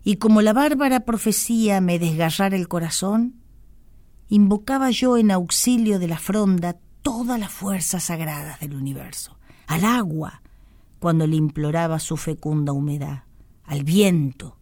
y 0.08 0.16
como 0.16 0.40
la 0.40 0.54
bárbara 0.54 1.00
profecía 1.00 1.82
me 1.82 1.98
desgarrara 1.98 2.56
el 2.56 2.66
corazón, 2.66 3.34
invocaba 4.30 4.90
yo 4.90 5.18
en 5.18 5.30
auxilio 5.30 5.98
de 5.98 6.08
la 6.08 6.16
fronda 6.16 6.78
todas 7.02 7.38
las 7.38 7.52
fuerzas 7.52 8.04
sagradas 8.04 8.58
del 8.58 8.74
universo, 8.74 9.36
al 9.66 9.84
agua, 9.84 10.40
cuando 10.98 11.26
le 11.26 11.36
imploraba 11.36 11.98
su 11.98 12.16
fecunda 12.16 12.72
humedad, 12.72 13.24
al 13.64 13.84
viento, 13.84 14.56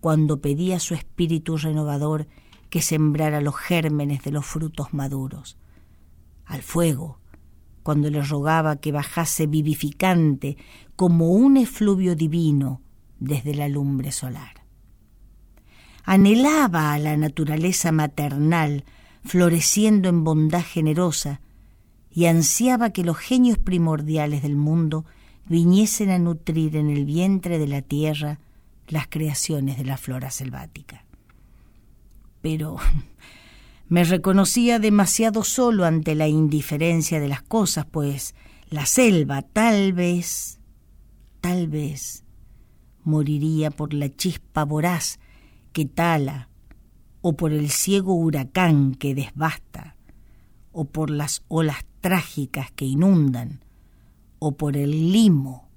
cuando 0.00 0.42
pedía 0.42 0.80
su 0.80 0.92
espíritu 0.92 1.56
renovador 1.56 2.28
que 2.68 2.82
sembrara 2.82 3.40
los 3.40 3.56
gérmenes 3.56 4.22
de 4.22 4.32
los 4.32 4.44
frutos 4.44 4.92
maduros, 4.92 5.56
al 6.44 6.60
fuego, 6.60 7.20
cuando 7.82 8.10
le 8.10 8.20
rogaba 8.20 8.76
que 8.76 8.92
bajase 8.92 9.46
vivificante 9.46 10.58
como 10.94 11.30
un 11.30 11.56
efluvio 11.56 12.14
divino 12.14 12.82
desde 13.18 13.54
la 13.54 13.66
lumbre 13.68 14.12
solar 14.12 14.57
anhelaba 16.08 16.94
a 16.94 16.98
la 16.98 17.18
naturaleza 17.18 17.92
maternal, 17.92 18.86
floreciendo 19.26 20.08
en 20.08 20.24
bondad 20.24 20.64
generosa, 20.64 21.42
y 22.10 22.24
ansiaba 22.24 22.94
que 22.94 23.04
los 23.04 23.18
genios 23.18 23.58
primordiales 23.58 24.40
del 24.40 24.56
mundo 24.56 25.04
viniesen 25.44 26.08
a 26.08 26.18
nutrir 26.18 26.76
en 26.76 26.88
el 26.88 27.04
vientre 27.04 27.58
de 27.58 27.68
la 27.68 27.82
tierra 27.82 28.40
las 28.86 29.06
creaciones 29.06 29.76
de 29.76 29.84
la 29.84 29.98
flora 29.98 30.30
selvática. 30.30 31.04
Pero 32.40 32.78
me 33.90 34.02
reconocía 34.02 34.78
demasiado 34.78 35.44
solo 35.44 35.84
ante 35.84 36.14
la 36.14 36.26
indiferencia 36.26 37.20
de 37.20 37.28
las 37.28 37.42
cosas, 37.42 37.84
pues 37.84 38.34
la 38.70 38.86
selva 38.86 39.42
tal 39.42 39.92
vez, 39.92 40.58
tal 41.42 41.68
vez, 41.68 42.24
moriría 43.04 43.70
por 43.70 43.92
la 43.92 44.08
chispa 44.08 44.64
voraz 44.64 45.18
que 45.78 45.84
tala, 45.84 46.48
o 47.20 47.36
por 47.36 47.52
el 47.52 47.70
ciego 47.70 48.12
huracán 48.12 48.96
que 48.96 49.14
desbasta, 49.14 49.94
o 50.72 50.86
por 50.86 51.08
las 51.08 51.44
olas 51.46 51.84
trágicas 52.00 52.72
que 52.72 52.84
inundan, 52.84 53.60
o 54.40 54.56
por 54.56 54.76
el 54.76 55.12
limo 55.12 55.68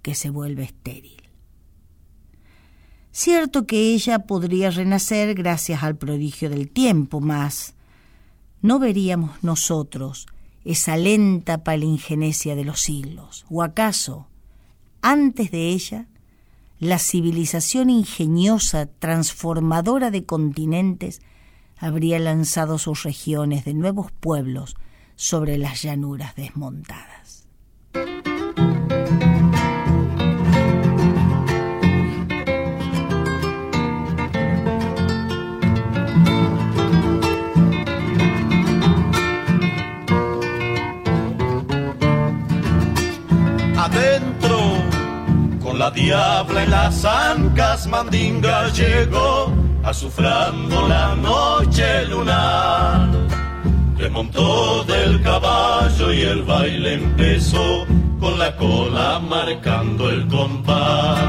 que 0.00 0.14
se 0.14 0.30
vuelve 0.30 0.62
estéril. 0.62 1.20
Cierto 3.10 3.66
que 3.66 3.94
ella 3.94 4.20
podría 4.20 4.70
renacer 4.70 5.34
gracias 5.34 5.82
al 5.82 5.96
prodigio 5.96 6.48
del 6.48 6.70
tiempo, 6.70 7.20
mas 7.20 7.74
no 8.62 8.78
veríamos 8.78 9.42
nosotros 9.42 10.28
esa 10.64 10.96
lenta 10.96 11.64
palingenesia 11.64 12.54
de 12.54 12.64
los 12.64 12.80
siglos, 12.80 13.44
o 13.50 13.64
acaso, 13.64 14.28
antes 15.02 15.50
de 15.50 15.70
ella, 15.70 16.06
la 16.78 16.98
civilización 16.98 17.90
ingeniosa, 17.90 18.86
transformadora 18.86 20.10
de 20.10 20.24
continentes, 20.24 21.22
habría 21.78 22.18
lanzado 22.18 22.78
sus 22.78 23.02
regiones 23.02 23.64
de 23.64 23.74
nuevos 23.74 24.12
pueblos 24.12 24.76
sobre 25.14 25.58
las 25.58 25.82
llanuras 25.82 26.34
desmontadas. 26.36 27.46
La 45.86 45.92
diabla 45.92 46.64
en 46.64 46.70
las 46.72 47.04
ancas 47.04 47.86
mandingas 47.86 48.76
llegó 48.76 49.52
azufrando 49.84 50.88
la 50.88 51.14
noche 51.14 52.06
lunar. 52.06 53.08
Desmontó 53.96 54.82
del 54.82 55.22
caballo 55.22 56.12
y 56.12 56.22
el 56.22 56.42
baile 56.42 56.94
empezó 56.94 57.86
con 58.18 58.36
la 58.36 58.56
cola 58.56 59.20
marcando 59.20 60.10
el 60.10 60.26
compás. 60.26 61.22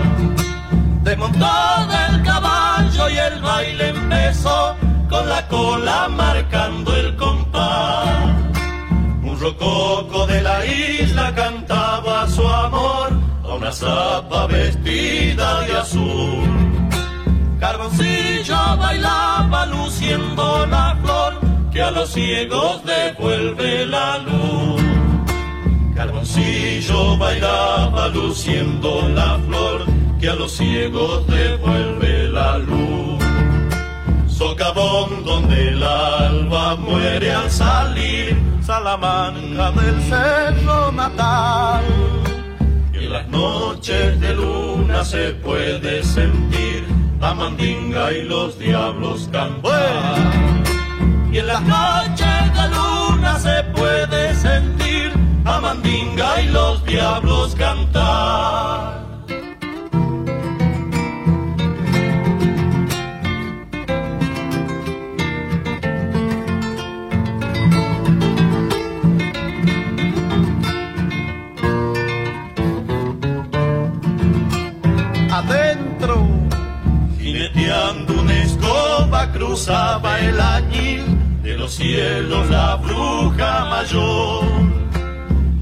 Desmontó 1.03 1.45
del 1.91 2.23
caballo 2.23 3.09
y 3.11 3.15
el 3.15 3.39
baile 3.39 3.89
empezó 3.89 4.75
con 5.07 5.29
la 5.29 5.47
cola 5.47 6.09
marcando 6.09 6.95
el 6.95 7.15
compás. 7.15 8.33
Un 9.21 9.39
rococo 9.39 10.25
de 10.25 10.41
la 10.41 10.65
isla 10.65 11.31
cantaba 11.35 12.27
su 12.27 12.41
amor 12.47 13.26
una 13.57 13.71
zapa 13.71 14.45
vestida 14.47 15.61
de 15.61 15.77
azul. 15.77 16.43
Carboncillo 17.59 18.77
bailaba 18.77 19.65
luciendo 19.65 20.67
la 20.67 20.95
flor 21.01 21.33
que 21.71 21.81
a 21.81 21.91
los 21.91 22.09
ciegos 22.11 22.83
devuelve 22.85 23.85
la 23.87 24.19
luz. 24.19 24.81
Carboncillo 25.95 27.17
bailaba 27.17 28.09
luciendo 28.09 29.09
la 29.09 29.39
flor 29.47 29.85
que 30.19 30.29
a 30.29 30.35
los 30.35 30.51
ciegos 30.51 31.25
devuelve 31.25 32.29
la 32.29 32.59
luz. 32.59 33.23
Socavón 34.27 35.25
donde 35.25 35.69
el 35.69 35.81
alba 35.81 36.75
muere 36.75 37.33
al 37.33 37.49
salir, 37.49 38.37
Salamanca 38.61 39.71
del 39.71 40.01
cerro 40.03 40.91
natal. 40.91 41.83
En 43.07 43.13
las 43.13 43.27
noches 43.29 44.19
de 44.19 44.33
luna 44.33 45.05
se 45.05 45.31
puede 45.35 46.03
sentir 46.03 46.85
la 47.21 47.33
mandinga 47.33 48.11
y 48.11 48.23
los 48.23 48.59
diablos 48.59 49.29
cantar. 49.31 50.17
Y 51.31 51.37
en 51.37 51.47
las 51.47 51.61
noches 51.61 52.53
de 52.53 52.67
luna 52.67 53.39
se 53.39 53.63
puede 53.79 54.35
sentir 54.35 55.13
la 55.45 55.61
mandinga 55.61 56.41
y 56.41 56.49
los 56.49 56.83
diablos 56.83 57.55
cantar. 57.55 58.96
El 79.65 80.39
añil 80.39 81.41
de 81.41 81.57
los 81.57 81.73
cielos 81.73 82.47
la 82.49 82.75
bruja 82.75 83.65
mayor. 83.65 84.43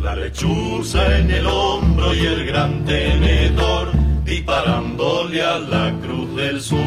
La 0.02 0.16
lechuza 0.16 1.18
en 1.18 1.32
el 1.32 1.48
hombro 1.48 2.14
y 2.14 2.26
el 2.26 2.46
gran 2.46 2.84
tenedor 2.84 3.94
disparándole 4.26 5.42
a 5.42 5.60
la 5.60 5.94
cruz 6.02 6.36
del 6.36 6.62
sur. 6.62 6.78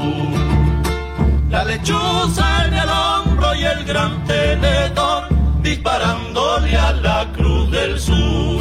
La 1.49 1.65
lechuza 1.65 2.67
en 2.67 2.75
el 2.75 2.89
hombro 2.91 3.55
y 3.55 3.65
el 3.65 3.85
gran 3.85 4.23
tenedor 4.25 5.29
disparándole 5.63 6.77
a 6.77 6.93
la 6.93 7.27
cruz 7.33 7.71
del 7.71 7.99
sur. 7.99 8.61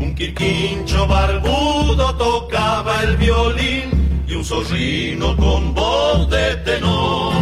Un 0.00 0.14
quirquincho 0.16 1.06
barbudo 1.06 2.12
tocaba 2.16 3.02
el 3.04 3.16
violín 3.16 3.99
un 4.40 4.44
zorrino 4.46 5.36
con 5.36 5.74
voz 5.74 6.30
de 6.30 6.56
tenor. 6.64 7.34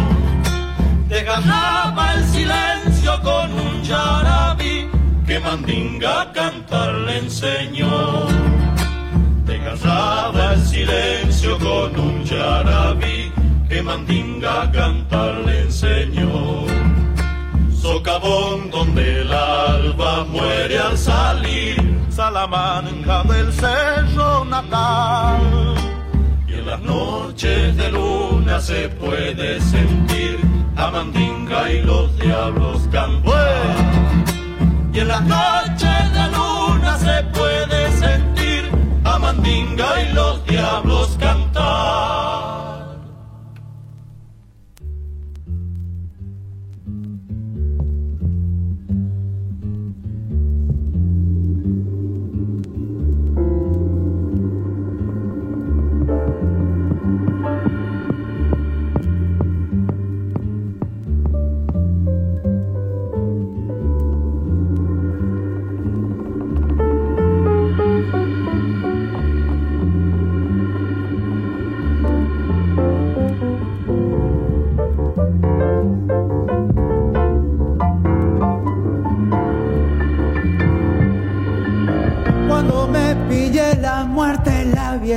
Desgarraba 1.07 2.13
el 2.15 2.25
silencio 2.25 3.21
con 3.21 3.53
un 3.53 3.83
yarabí 3.83 4.89
que 5.25 5.39
Mandinga 5.39 6.33
cantar 6.33 6.93
le 7.05 7.19
enseñó. 7.19 8.27
Desgarraba 9.45 10.53
el 10.55 10.61
silencio 10.67 11.57
con 11.59 11.97
un 11.97 12.25
yarabí 12.25 13.31
que 13.69 13.81
Mandinga 13.81 14.69
cantar 14.71 15.35
le 15.45 15.61
enseñó. 15.61 16.65
Socavón 17.81 18.69
donde 18.71 19.21
el 19.21 19.33
alba 19.33 20.25
muere 20.25 20.77
al 20.77 20.97
salir, 20.97 21.77
Salamanca 22.09 23.23
del 23.23 23.53
cerro 23.53 24.43
natal. 24.43 25.78
Noches 26.99 27.77
de 27.77 27.91
luna 27.91 28.59
se 28.59 28.89
puede 28.89 29.61
sentir 29.61 30.39
a 30.75 30.91
Mandinga 30.91 31.71
y 31.71 31.81
los 31.81 32.17
diablos 32.19 32.87
cantar. 32.91 33.75
Y 34.93 34.99
en 34.99 35.07
las 35.07 35.23
noches 35.23 36.13
de 36.13 36.23
luna 36.35 36.48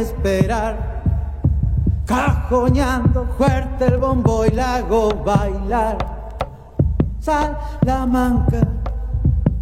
esperar, 0.02 1.02
cajoñando 2.06 3.26
fuerte 3.38 3.86
el 3.86 3.98
bombo 3.98 4.44
y 4.44 4.50
la 4.50 4.76
hago 4.76 5.10
bailar. 5.24 5.96
Salamanca, 7.20 8.66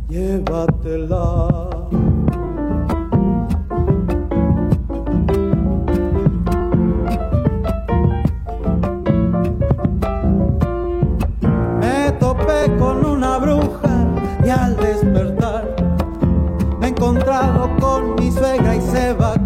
llévatela. 0.08 1.68
Me 11.80 12.12
topé 12.18 12.76
con 12.78 13.04
una 13.04 13.38
bruja 13.38 14.06
y 14.42 14.48
al 14.48 14.76
despertar 14.76 15.76
me 16.80 16.86
he 16.86 16.90
encontrado 16.90 17.68
con 17.78 18.14
mi 18.14 18.30
suegra 18.32 18.74
y 18.74 18.80
se 18.80 19.12
va 19.12 19.39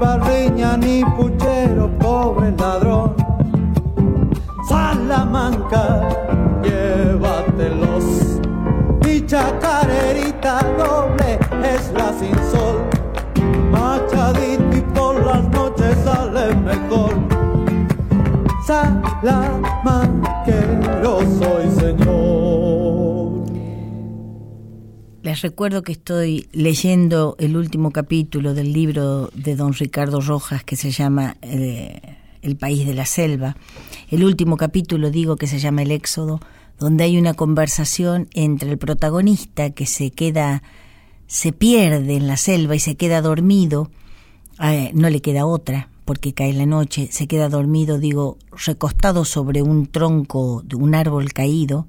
parriña 0.00 0.76
ni 0.78 1.04
puchero, 1.16 1.90
pobre 1.98 2.50
ladrón. 2.52 3.14
Salamanca, 4.66 6.08
llévatelos. 6.62 8.04
Mi 9.04 9.26
chacarerita 9.26 10.62
doble 10.78 11.38
es 11.62 11.92
la 11.92 12.14
sin 12.18 12.34
sol. 12.50 12.80
Machadito 13.70 14.76
y 14.76 14.80
por 14.94 15.22
las 15.24 15.46
noches 15.50 15.94
sale 16.04 16.54
mejor. 16.56 17.14
Salamanquero 18.66 21.20
soy, 21.38 21.70
señor. 21.78 22.19
Les 25.30 25.42
recuerdo 25.42 25.84
que 25.84 25.92
estoy 25.92 26.48
leyendo 26.50 27.36
el 27.38 27.56
último 27.56 27.92
capítulo 27.92 28.52
del 28.52 28.72
libro 28.72 29.30
de 29.32 29.54
don 29.54 29.72
Ricardo 29.74 30.20
Rojas 30.20 30.64
que 30.64 30.74
se 30.74 30.90
llama 30.90 31.36
eh, 31.42 32.16
El 32.42 32.56
país 32.56 32.84
de 32.84 32.94
la 32.94 33.06
selva. 33.06 33.56
El 34.10 34.24
último 34.24 34.56
capítulo, 34.56 35.08
digo, 35.08 35.36
que 35.36 35.46
se 35.46 35.60
llama 35.60 35.82
El 35.82 35.92
Éxodo, 35.92 36.40
donde 36.80 37.04
hay 37.04 37.16
una 37.16 37.34
conversación 37.34 38.26
entre 38.34 38.72
el 38.72 38.78
protagonista 38.78 39.70
que 39.70 39.86
se 39.86 40.10
queda, 40.10 40.64
se 41.28 41.52
pierde 41.52 42.16
en 42.16 42.26
la 42.26 42.36
selva 42.36 42.74
y 42.74 42.80
se 42.80 42.96
queda 42.96 43.22
dormido, 43.22 43.88
eh, 44.60 44.90
no 44.94 45.10
le 45.10 45.22
queda 45.22 45.46
otra, 45.46 45.90
porque 46.06 46.34
cae 46.34 46.52
la 46.54 46.66
noche, 46.66 47.08
se 47.12 47.28
queda 47.28 47.48
dormido, 47.48 48.00
digo, 48.00 48.36
recostado 48.66 49.24
sobre 49.24 49.62
un 49.62 49.86
tronco 49.86 50.62
de 50.64 50.74
un 50.74 50.96
árbol 50.96 51.32
caído, 51.32 51.86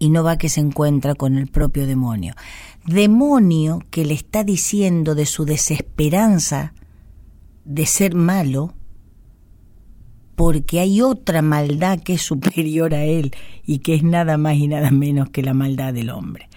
y 0.00 0.08
no 0.08 0.24
va 0.24 0.38
que 0.38 0.48
se 0.48 0.60
encuentra 0.60 1.14
con 1.14 1.36
el 1.36 1.46
propio 1.46 1.86
demonio. 1.86 2.34
Demonio 2.86 3.80
que 3.90 4.04
le 4.04 4.14
está 4.14 4.42
diciendo 4.42 5.14
de 5.14 5.26
su 5.26 5.44
desesperanza 5.44 6.72
de 7.66 7.84
ser 7.86 8.14
malo, 8.14 8.72
porque 10.34 10.80
hay 10.80 11.02
otra 11.02 11.42
maldad 11.42 12.00
que 12.00 12.14
es 12.14 12.22
superior 12.22 12.94
a 12.94 13.04
él 13.04 13.32
y 13.66 13.80
que 13.80 13.94
es 13.94 14.02
nada 14.02 14.38
más 14.38 14.56
y 14.56 14.68
nada 14.68 14.90
menos 14.90 15.28
que 15.28 15.42
la 15.42 15.52
maldad 15.52 15.92
del 15.92 16.08
hombre. 16.08 16.48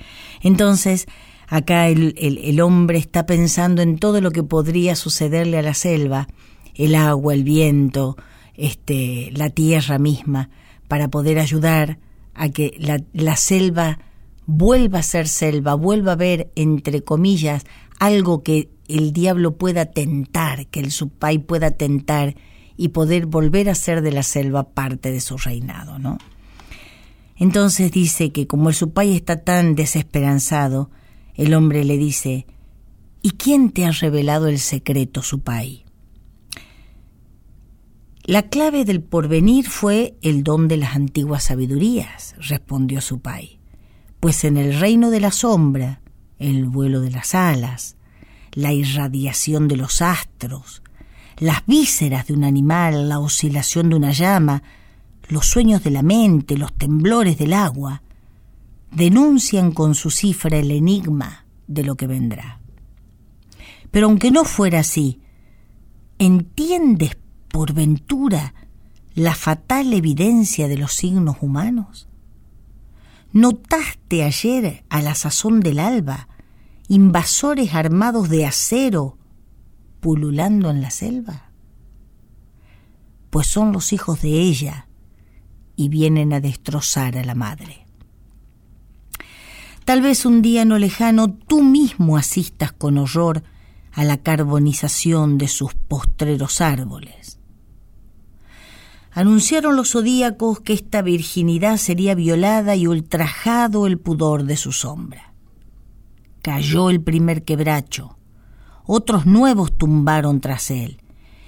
Entonces, 0.42 1.06
acá 1.50 1.90
el, 1.90 2.16
el, 2.18 2.38
el 2.38 2.62
hombre 2.62 2.98
está 2.98 3.26
pensando 3.26 3.82
en 3.82 3.98
todo 3.98 4.22
lo 4.22 4.32
que 4.32 4.44
podría 4.44 4.96
sucederle 4.96 5.58
a 5.58 5.64
la 5.64 5.74
selva, 5.74 6.30
el 6.76 6.96
agua, 6.96 7.34
el 7.34 7.44
viento, 7.44 8.16
este, 8.56 9.32
la 9.34 9.50
tierra 9.50 10.00
misma, 10.00 10.50
para 10.88 11.10
poder 11.10 11.40
ayudar 11.40 12.00
a 12.34 12.50
que 12.50 12.76
la, 13.14 13.36
selva 13.36 14.00
vuelva 14.46 15.00
a 15.00 15.04
ser 15.04 15.28
selva, 15.28 15.76
vuelva 15.76 16.14
a 16.14 16.18
ver, 16.18 16.52
entre 16.56 17.04
comillas, 17.04 17.66
algo 18.00 18.44
que 18.44 18.70
el 18.88 19.14
diablo 19.14 19.58
pueda 19.58 19.86
tentar, 19.86 20.68
que 20.68 20.80
el 20.80 20.92
supay 20.92 21.40
pueda 21.40 21.72
tentar 21.72 22.36
y 22.76 22.90
poder 22.90 23.28
volver 23.28 23.70
a 23.70 23.76
ser 23.76 24.02
de 24.02 24.12
la 24.12 24.24
selva 24.24 24.70
parte 24.70 25.12
de 25.12 25.22
su 25.22 25.38
reinado, 25.38 26.00
¿no? 26.00 26.18
Entonces 27.36 27.92
dice 27.92 28.32
que 28.32 28.48
como 28.48 28.70
el 28.70 28.76
supay 28.76 29.16
está 29.16 29.44
tan 29.44 29.76
desesperanzado, 29.76 30.90
el 31.36 31.54
hombre 31.54 31.84
le 31.84 31.98
dice, 31.98 32.46
¿y 33.22 33.32
quién 33.32 33.72
te 33.72 33.86
ha 33.86 33.92
revelado 33.92 34.48
el 34.48 34.60
secreto, 34.60 35.22
supay? 35.22 35.84
La 38.26 38.44
clave 38.44 38.86
del 38.86 39.02
porvenir 39.02 39.68
fue 39.68 40.16
el 40.22 40.46
don 40.46 40.70
de 40.70 40.78
las 40.78 40.96
antiguas 40.96 41.44
sabidurías, 41.44 42.36
respondió 42.38 43.02
su 43.02 43.20
pai, 43.20 43.60
pues 44.22 44.46
en 44.46 44.56
el 44.56 44.80
reino 44.80 45.10
de 45.10 45.20
la 45.20 45.30
sombra, 45.30 46.00
el 46.40 46.70
vuelo 46.70 47.02
de 47.02 47.12
las 47.12 47.36
alas, 47.36 47.98
la 48.54 48.72
irradiación 48.72 49.68
de 49.68 49.76
los 49.76 50.02
astros, 50.02 50.84
las 51.38 51.66
vísceras 51.66 52.28
de 52.28 52.34
un 52.34 52.46
animal, 52.46 53.10
la 53.10 53.20
oscilación 53.20 53.90
de 53.90 53.98
una 53.98 54.14
llama, 54.14 54.64
los 55.28 55.46
sueños 55.46 55.84
de 55.84 55.92
la 55.92 56.02
mente, 56.02 56.58
los 56.58 56.72
temblores 56.72 57.38
del 57.38 57.52
agua, 57.52 58.04
denuncian 58.90 59.74
con 59.74 59.96
su 59.96 60.10
cifra 60.10 60.58
el 60.58 60.72
enigma 60.72 61.46
de 61.68 61.84
lo 61.84 61.96
que 61.96 62.08
vendrá. 62.08 62.62
Pero 63.92 64.08
aunque 64.08 64.32
no 64.32 64.46
fuera 64.46 64.80
así, 64.80 65.20
¿entiendes 66.20 67.18
por 67.54 67.72
ventura 67.72 68.56
la 69.14 69.36
fatal 69.36 69.94
evidencia 69.94 70.68
de 70.68 70.76
los 70.76 70.92
signos 70.94 71.38
humanos? 71.40 72.08
¿Notaste 73.32 74.24
ayer, 74.24 74.84
a 74.90 75.04
la 75.04 75.14
sazón 75.14 75.60
del 75.60 75.78
alba, 75.78 76.30
invasores 76.88 77.76
armados 77.76 78.30
de 78.30 78.48
acero 78.48 79.20
pululando 80.00 80.72
en 80.72 80.82
la 80.82 80.90
selva? 80.90 81.52
Pues 83.30 83.46
son 83.46 83.72
los 83.72 83.94
hijos 83.94 84.24
de 84.24 84.32
ella 84.32 84.88
y 85.76 85.90
vienen 85.90 86.34
a 86.34 86.40
destrozar 86.40 87.20
a 87.20 87.24
la 87.24 87.36
madre. 87.36 87.86
Tal 89.86 90.02
vez 90.02 90.26
un 90.26 90.42
día 90.42 90.66
no 90.66 90.80
lejano 90.80 91.32
tú 91.32 91.62
mismo 91.62 92.18
asistas 92.18 92.72
con 92.72 92.98
horror 92.98 93.44
a 93.92 94.04
la 94.04 94.18
carbonización 94.18 95.38
de 95.38 95.48
sus 95.48 95.76
postreros 95.76 96.60
árboles 96.60 97.23
anunciaron 99.14 99.76
los 99.76 99.92
zodíacos 99.92 100.62
que 100.62 100.74
esta 100.74 101.02
virginidad 101.02 101.78
sería 101.78 102.16
violada 102.16 102.76
y 102.76 102.88
ultrajado 102.88 103.86
el 103.86 104.00
pudor 104.00 104.44
de 104.46 104.58
su 104.58 104.72
sombra. 104.72 105.34
Cayó 106.42 106.90
el 106.90 107.02
primer 107.02 107.44
quebracho, 107.44 108.18
otros 108.86 109.26
nuevos 109.26 109.78
tumbaron 109.78 110.42
tras 110.42 110.72
él, 110.72 111.02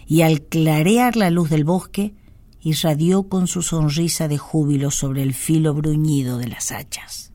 y 0.06 0.21
al 0.21 0.43
clarear 0.43 1.17
la 1.17 1.32
luz 1.32 1.49
del 1.49 1.63
bosque, 1.63 2.13
irradió 2.62 3.28
con 3.28 3.47
su 3.47 3.62
sonrisa 3.62 4.28
de 4.28 4.38
júbilo 4.38 4.91
sobre 4.91 5.23
el 5.23 5.34
filo 5.34 5.73
bruñido 5.73 6.38
de 6.38 6.47
las 6.47 6.71
hachas. 6.71 7.34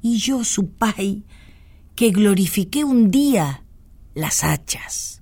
Y 0.00 0.16
yo, 0.18 0.42
su 0.44 0.70
pai, 0.70 1.24
que 1.94 2.10
glorifiqué 2.10 2.84
un 2.84 3.10
día 3.10 3.64
las 4.14 4.42
hachas 4.42 5.17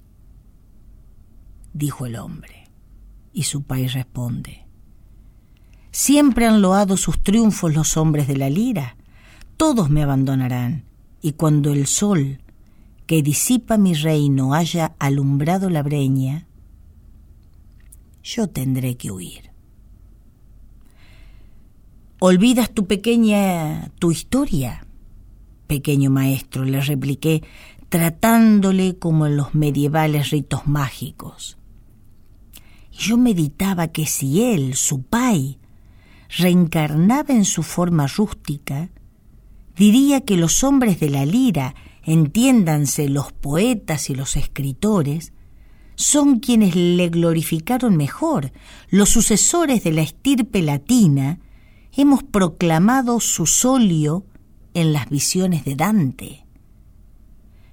dijo 1.77 2.07
el 2.07 2.17
hombre. 2.17 2.69
Y 3.33 3.45
su 3.45 3.63
país 3.63 3.93
responde, 3.93 4.67
Siempre 5.91 6.47
han 6.47 6.61
loado 6.61 6.97
sus 6.97 7.23
triunfos 7.23 7.75
los 7.75 7.97
hombres 7.97 8.29
de 8.29 8.37
la 8.37 8.51
lira, 8.51 8.97
todos 9.57 9.89
me 9.89 10.03
abandonarán, 10.03 10.85
y 11.23 11.33
cuando 11.33 11.73
el 11.73 11.87
sol 11.87 12.41
que 13.07 13.23
disipa 13.23 13.79
mi 13.79 13.95
reino 13.95 14.53
haya 14.53 14.95
alumbrado 14.99 15.71
la 15.71 15.83
breña, 15.83 16.47
yo 18.23 18.49
tendré 18.49 18.97
que 18.97 19.11
huir. 19.11 19.51
¿Olvidas 22.19 22.73
tu 22.73 22.87
pequeña, 22.87 23.91
tu 23.99 24.11
historia? 24.11 24.87
Pequeño 25.67 26.11
maestro, 26.11 26.65
le 26.65 26.81
repliqué, 26.81 27.43
tratándole 27.89 28.99
como 28.99 29.27
en 29.27 29.37
los 29.37 29.55
medievales 29.55 30.31
ritos 30.31 30.67
mágicos. 30.67 31.57
Yo 32.99 33.17
meditaba 33.19 33.89
que 33.89 34.07
si 34.07 34.43
él, 34.43 34.75
su 34.75 35.03
pai, 35.03 35.59
reencarnaba 36.39 37.35
en 37.35 37.45
su 37.45 37.63
forma 37.63 38.07
rústica, 38.07 38.91
diría 39.77 40.23
que 40.23 40.37
los 40.37 40.65
hombres 40.65 40.99
de 41.01 41.11
la 41.11 41.27
lira, 41.27 41.75
entiéndanse 42.05 43.09
los 43.09 43.33
poetas 43.33 44.09
y 44.09 44.15
los 44.15 44.37
escritores, 44.37 45.33
son 45.95 46.41
quienes 46.41 46.75
le 46.75 47.09
glorificaron 47.09 47.97
mejor. 47.97 48.53
Los 48.89 49.11
sucesores 49.11 49.83
de 49.85 49.93
la 49.93 50.03
estirpe 50.03 50.63
latina 50.63 51.41
hemos 51.93 52.23
proclamado 52.23 53.21
su 53.21 53.47
solio 53.47 54.25
en 54.75 54.93
las 54.93 55.09
visiones 55.09 55.65
de 55.65 55.75
Dante. 55.75 56.43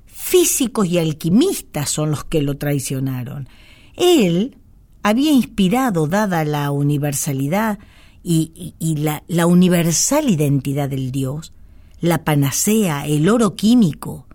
físicos 0.06 0.88
y 0.88 0.98
alquimistas 0.98 1.90
son 1.90 2.10
los 2.10 2.24
que 2.24 2.42
lo 2.42 2.58
traicionaron. 2.58 3.50
Él 3.98 4.58
había 5.04 5.32
inspirado, 5.32 6.08
dada 6.08 6.46
la 6.46 6.72
universalidad 6.72 7.78
y, 8.24 8.74
la, 8.98 9.24
la 9.28 9.46
universal 9.46 10.30
identidad 10.30 10.89
del 10.89 11.12
Dios, 11.12 11.52
la 12.00 12.24
panacea, 12.24 13.06
el 13.06 13.28
oro 13.30 13.56
químico, 13.56 14.26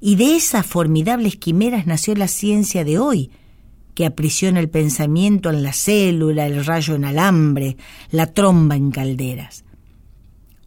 y 0.00 0.16
de 0.16 0.36
esas 0.36 0.64
formidables 0.66 1.36
quimeras 1.36 1.86
nació 1.86 2.14
la 2.14 2.28
ciencia 2.28 2.84
de 2.84 2.98
hoy, 2.98 3.30
que 3.94 4.06
aprisiona 4.06 4.60
el 4.60 4.70
pensamiento 4.70 5.50
en 5.50 5.62
la 5.62 5.74
célula, 5.74 6.46
el 6.46 6.64
rayo 6.64 6.94
en 6.94 7.04
alambre, 7.04 7.76
la 8.10 8.26
tromba 8.26 8.76
en 8.76 8.90
calderas. 8.90 9.64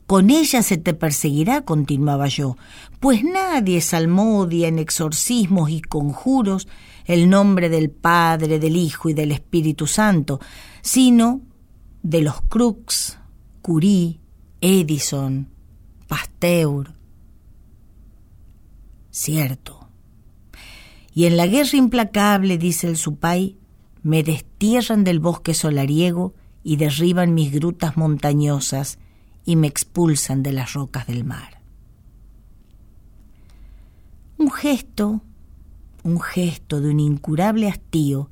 Con 0.06 0.30
ella 0.30 0.62
se 0.62 0.78
te 0.78 0.94
perseguirá, 0.94 1.62
continuaba 1.62 2.28
yo, 2.28 2.58
pues 3.00 3.24
nadie 3.24 3.82
salmodia 3.82 4.68
en 4.68 4.78
exorcismos 4.78 5.72
y 5.72 5.82
conjuros 5.82 6.68
el 7.06 7.30
nombre 7.30 7.70
del 7.70 7.90
Padre, 7.90 8.60
del 8.60 8.76
Hijo 8.76 9.10
y 9.10 9.14
del 9.14 9.32
Espíritu 9.32 9.88
Santo, 9.88 10.40
sino 10.82 11.42
de 12.02 12.22
los 12.22 12.42
Crux, 12.42 13.18
Curie, 13.62 14.20
Edison, 14.62 15.48
Pasteur. 16.08 16.94
Cierto. 19.10 19.88
Y 21.14 21.26
en 21.26 21.38
la 21.38 21.48
guerra 21.48 21.78
implacable, 21.78 22.58
dice 22.58 22.88
el 22.88 22.98
Supay, 22.98 23.58
me 24.02 24.24
destierran 24.24 25.04
del 25.04 25.20
bosque 25.20 25.54
solariego 25.54 26.34
y 26.64 26.78
derriban 26.78 27.34
mis 27.34 27.52
grutas 27.52 27.98
montañosas 27.98 29.00
y 29.46 29.56
me 29.56 29.68
expulsan 29.68 30.44
de 30.44 30.54
las 30.54 30.74
rocas 30.74 31.08
del 31.08 31.24
mar. 31.24 31.62
Un 34.38 34.52
gesto, 34.52 35.22
un 36.04 36.20
gesto 36.20 36.82
de 36.82 36.90
un 36.90 37.00
incurable 37.00 37.68
hastío 37.68 38.30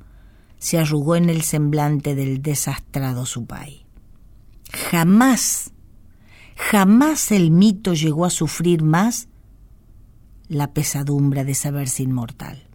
se 0.58 0.78
arrugó 0.78 1.16
en 1.16 1.28
el 1.28 1.42
semblante 1.42 2.14
del 2.14 2.40
desastrado 2.40 3.26
Supay. 3.26 3.84
Jamás, 4.90 5.72
jamás 6.56 7.32
el 7.32 7.50
mito 7.50 7.94
llegó 7.94 8.24
a 8.24 8.30
sufrir 8.30 8.82
más 8.82 9.28
la 10.48 10.72
pesadumbre 10.72 11.44
de 11.44 11.54
saberse 11.54 12.02
inmortal. 12.02 12.68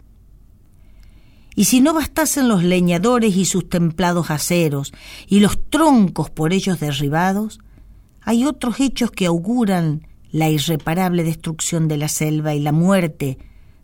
Y 1.54 1.64
si 1.64 1.80
no 1.80 1.94
bastasen 1.94 2.48
los 2.48 2.62
leñadores 2.62 3.36
y 3.36 3.44
sus 3.44 3.68
templados 3.68 4.30
aceros 4.30 4.92
y 5.26 5.40
los 5.40 5.58
troncos 5.70 6.30
por 6.30 6.52
ellos 6.52 6.78
derribados, 6.78 7.58
hay 8.20 8.44
otros 8.44 8.78
hechos 8.80 9.10
que 9.10 9.26
auguran 9.26 10.06
la 10.30 10.50
irreparable 10.50 11.24
destrucción 11.24 11.88
de 11.88 11.96
la 11.96 12.08
selva 12.08 12.54
y 12.54 12.60
la 12.60 12.72
muerte 12.72 13.38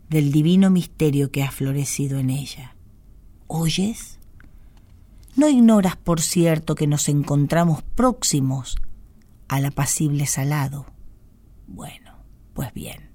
del 0.09 0.31
divino 0.31 0.69
misterio 0.69 1.31
que 1.31 1.43
ha 1.43 1.51
florecido 1.51 2.19
en 2.19 2.29
ella. 2.29 2.75
¿Oyes? 3.47 4.19
¿No 5.35 5.49
ignoras, 5.49 5.97
por 5.97 6.21
cierto, 6.21 6.75
que 6.75 6.87
nos 6.87 7.09
encontramos 7.09 7.83
próximos 7.83 8.77
al 9.47 9.65
apacible 9.65 10.25
salado? 10.25 10.85
Bueno, 11.67 12.17
pues 12.53 12.73
bien, 12.73 13.09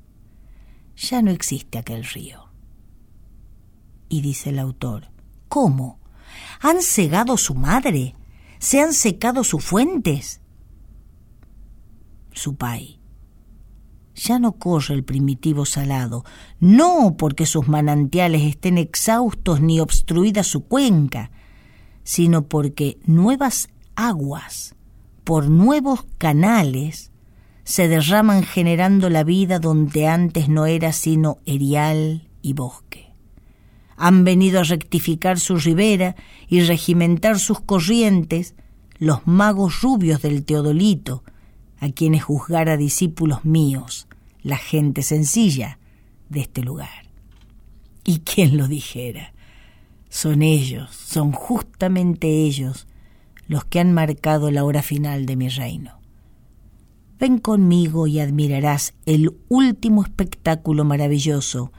ya 0.97 1.23
no 1.23 1.31
existe 1.31 1.79
aquel 1.79 2.05
río. 2.05 2.51
Y 4.09 4.21
dice 4.21 4.51
el 4.51 4.59
autor, 4.59 5.09
¿cómo? 5.49 5.99
¿Han 6.61 6.83
cegado 6.83 7.37
su 7.37 7.55
madre? 7.55 8.15
¿Se 8.59 8.81
han 8.81 8.93
secado 8.93 9.45
sus 9.45 9.65
fuentes? 9.65 10.41
su 12.33 12.57
pai. 12.57 13.00
Ya 14.23 14.39
no 14.39 14.53
corre 14.53 14.95
el 14.95 15.03
primitivo 15.03 15.65
salado, 15.65 16.25
no 16.59 17.17
porque 17.17 17.47
sus 17.47 17.69
manantiales 17.69 18.43
estén 18.43 18.77
exhaustos 18.77 19.63
ni 19.63 19.81
obstruida 19.81 20.43
su 20.43 20.65
cuenca, 20.65 21.31
sino 22.03 22.43
porque 22.47 22.99
nuevas 23.07 23.71
aguas, 23.95 24.75
por 25.25 25.49
nuevos 25.49 26.05
canales, 26.19 27.13
se 27.65 27.89
derraman 27.89 28.43
generando 28.43 29.09
la 29.09 29.25
vida 29.25 29.59
donde 29.59 30.07
antes 30.07 30.51
no 30.51 30.67
era 30.67 30.93
sino 30.93 31.39
erial 31.47 32.29
y 32.43 32.53
bosque. 32.53 33.15
Han 33.97 34.25
venido 34.25 34.61
a 34.61 34.65
rectificar 34.65 35.39
su 35.39 35.57
ribera 35.57 36.15
y 36.47 36.61
regimentar 36.61 37.39
sus 37.39 37.61
corrientes 37.61 38.55
los 38.99 39.27
magos 39.27 39.81
rubios 39.81 40.21
del 40.21 40.45
Teodolito, 40.45 41.25
a 41.79 41.89
quienes 41.89 42.23
juzgara 42.23 42.77
discípulos 42.77 43.47
míos, 43.47 44.07
la 44.43 44.57
gente 44.57 45.03
sencilla 45.03 45.79
de 46.29 46.41
este 46.41 46.63
lugar. 46.63 47.09
Y 48.05 48.21
quien 48.21 48.57
lo 48.57 48.69
dijera, 48.69 49.33
son 50.09 50.43
ellos, 50.43 50.95
son 50.95 51.33
justamente 51.33 52.29
ellos 52.29 52.87
los 53.47 53.65
que 53.65 53.81
han 53.81 53.93
marcado 53.93 54.51
la 54.51 54.65
hora 54.65 54.83
final 54.83 55.27
de 55.27 55.37
mi 55.37 55.49
reino. 55.49 55.99
Ven 57.19 57.39
conmigo 57.39 58.07
y 58.07 58.21
admirarás 58.21 58.95
el 59.07 59.37
último 59.49 60.03
espectáculo 60.03 60.85
maravilloso 60.85 61.73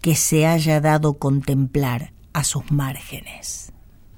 que 0.00 0.14
se 0.14 0.46
haya 0.46 0.80
dado 0.80 1.18
contemplar 1.18 2.12
a 2.32 2.44
sus 2.44 2.70
márgenes. 2.70 3.72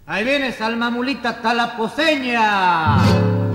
Ahí 0.06 0.24
viene 0.24 0.52
Salmamulita 0.52 1.42
Talaposeña. 1.42 3.47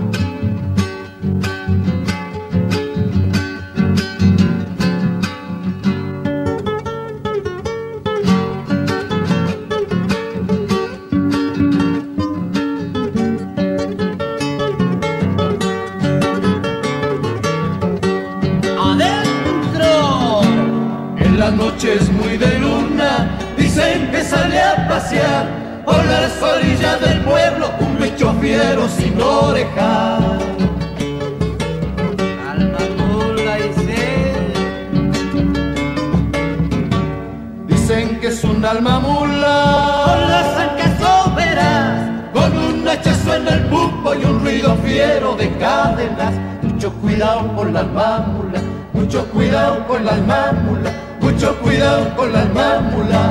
Noches 21.83 22.09
muy 22.13 22.37
de 22.37 22.59
luna, 22.59 23.37
dicen 23.57 24.09
que 24.09 24.23
sale 24.23 24.61
a 24.61 24.87
pasear 24.87 25.83
por 25.83 25.97
las 26.05 26.41
orillas 26.41 27.01
del 27.01 27.19
pueblo 27.21 27.71
un 27.79 27.97
bicho 27.99 28.33
fiero 28.39 28.87
sin 28.87 29.19
oreja. 29.21 30.19
Dicen 37.67 38.19
que 38.21 38.27
es 38.27 38.43
un 38.45 38.63
alma 38.63 38.99
mula 38.99 40.03
con 40.05 40.21
las 40.29 40.57
ancas 40.57 40.93
con 42.33 42.57
un 42.57 42.87
hachazo 42.87 43.35
en 43.35 43.47
el 43.47 43.59
pupo 43.65 44.13
y 44.15 44.23
un 44.23 44.39
ruido 44.39 44.77
fiero 44.85 45.35
de 45.35 45.49
cadenas. 45.57 46.33
Mucho 46.61 46.93
cuidado 46.93 47.53
con 47.55 47.73
la 47.73 47.81
alma 47.81 48.25
mula, 48.27 48.61
mucho 48.93 49.25
cuidado 49.31 49.85
con 49.85 50.05
la 50.05 50.13
alma 50.13 50.53
mula 50.63 51.12
mucho 51.23 51.55
cuidado 51.61 52.15
con 52.15 52.33
la 52.33 52.45
mámula. 52.45 53.23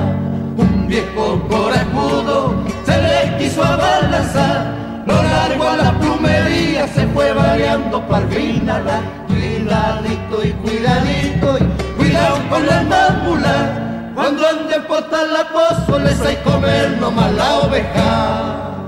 Un 0.57 0.89
viejo 0.89 1.41
corajudo 1.49 2.55
se 2.85 2.97
le 3.03 3.37
quiso 3.39 3.63
abalanzar, 3.63 5.05
lo 5.07 5.15
largo 5.15 5.69
a 5.69 5.77
la 5.77 5.99
plumería 5.99 6.87
se 6.89 7.07
fue 7.09 7.33
variando 7.33 8.01
para 8.09 8.27
la 8.27 9.01
cuidadito 9.29 10.45
y 10.45 10.53
cuidadito 10.65 11.59
y 11.59 11.99
cuidado 11.99 12.39
con 12.49 12.67
la 12.67 12.83
mámula. 12.83 14.13
Cuando 14.15 14.47
anden 14.47 14.83
por 14.85 15.05
la 15.11 15.45
pozo 15.53 15.99
les 15.99 16.21
hay 16.21 16.37
comer 16.37 16.97
nomás 17.01 17.33
la 17.33 17.55
oveja. 17.61 18.82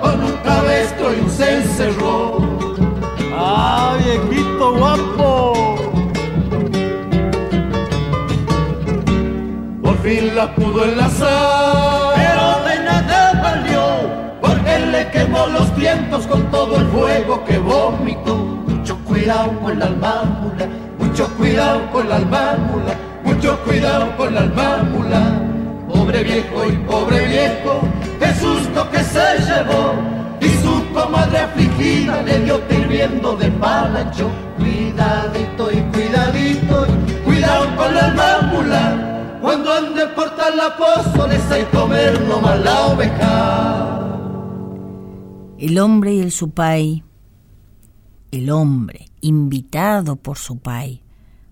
Con 0.00 0.24
un 0.24 0.36
cabestro 0.44 1.14
y 1.14 1.20
un 1.20 1.30
se 1.30 1.56
encerró. 1.56 2.38
¡Ah, 3.34 3.96
viejito 3.98 4.74
guapo! 4.74 5.52
Por 9.82 9.98
fin 9.98 10.34
la 10.34 10.54
pudo 10.54 10.84
enlazar, 10.84 12.14
pero 12.16 12.68
de 12.68 12.84
nada 12.84 13.40
valió, 13.42 13.82
porque 14.40 14.78
le 14.78 15.10
quemó 15.10 15.46
los 15.46 15.74
vientos 15.76 16.26
con 16.26 16.42
todo 16.50 16.76
el 16.76 16.86
fuego 16.86 17.44
que 17.44 17.58
vomitó. 17.58 18.36
Mucho 18.36 18.96
cuidado 19.04 19.58
con 19.60 19.78
la 19.78 19.86
almámula, 19.86 20.66
mucho 20.98 21.28
cuidado 21.36 21.90
con 21.92 22.08
la 22.08 22.16
almámula, 22.16 22.94
mucho 23.42 23.60
cuidado 23.64 24.16
con 24.16 24.34
la 24.34 24.40
almámula. 24.42 25.42
Pobre 25.88 26.22
viejo 26.22 26.64
y 26.64 26.76
pobre 26.86 27.26
viejo, 27.26 27.80
qué 28.20 28.34
susto 28.34 28.88
que 28.90 29.02
se 29.02 29.38
llevó 29.46 29.94
y 30.40 30.48
supo 30.62 31.08
madre 31.10 31.38
afligida 31.38 32.22
le 32.22 32.38
dio 32.40 32.60
hirviendo 32.70 33.36
de 33.36 33.50
palacho. 33.50 34.30
Cuidadito 34.56 35.72
y 35.72 35.80
cuidadito, 35.92 36.86
y 36.86 37.12
cuidado 37.24 37.76
con 37.76 37.96
el 37.96 38.14
mamula. 38.14 39.38
Cuando 39.40 39.72
ande 39.72 40.06
por 40.14 40.30
tal 40.36 40.56
la 40.56 40.76
póstoles 40.76 41.50
hay 41.50 41.64
comer 41.64 42.20
nomás 42.22 42.60
la 42.60 42.86
oveja. 42.86 43.98
El 45.58 45.78
hombre 45.80 46.14
y 46.14 46.20
el 46.20 46.30
supay, 46.30 47.02
el 48.30 48.50
hombre 48.50 49.06
invitado 49.20 50.16
por 50.16 50.38
supay, 50.38 51.02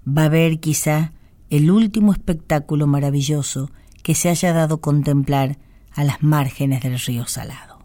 va 0.06 0.24
a 0.24 0.28
ver 0.28 0.60
quizá 0.60 1.12
el 1.50 1.70
último 1.70 2.12
espectáculo 2.12 2.86
maravilloso 2.86 3.70
que 4.02 4.14
se 4.14 4.28
haya 4.28 4.52
dado 4.52 4.80
contemplar 4.80 5.58
a 5.92 6.04
las 6.04 6.22
márgenes 6.22 6.82
del 6.82 6.98
río 6.98 7.26
Salado. 7.26 7.80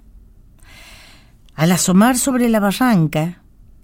Al 1.55 1.72
asomar 1.72 2.18
sobre 2.18 2.47
la 2.49 2.59
barranca, 2.59 3.41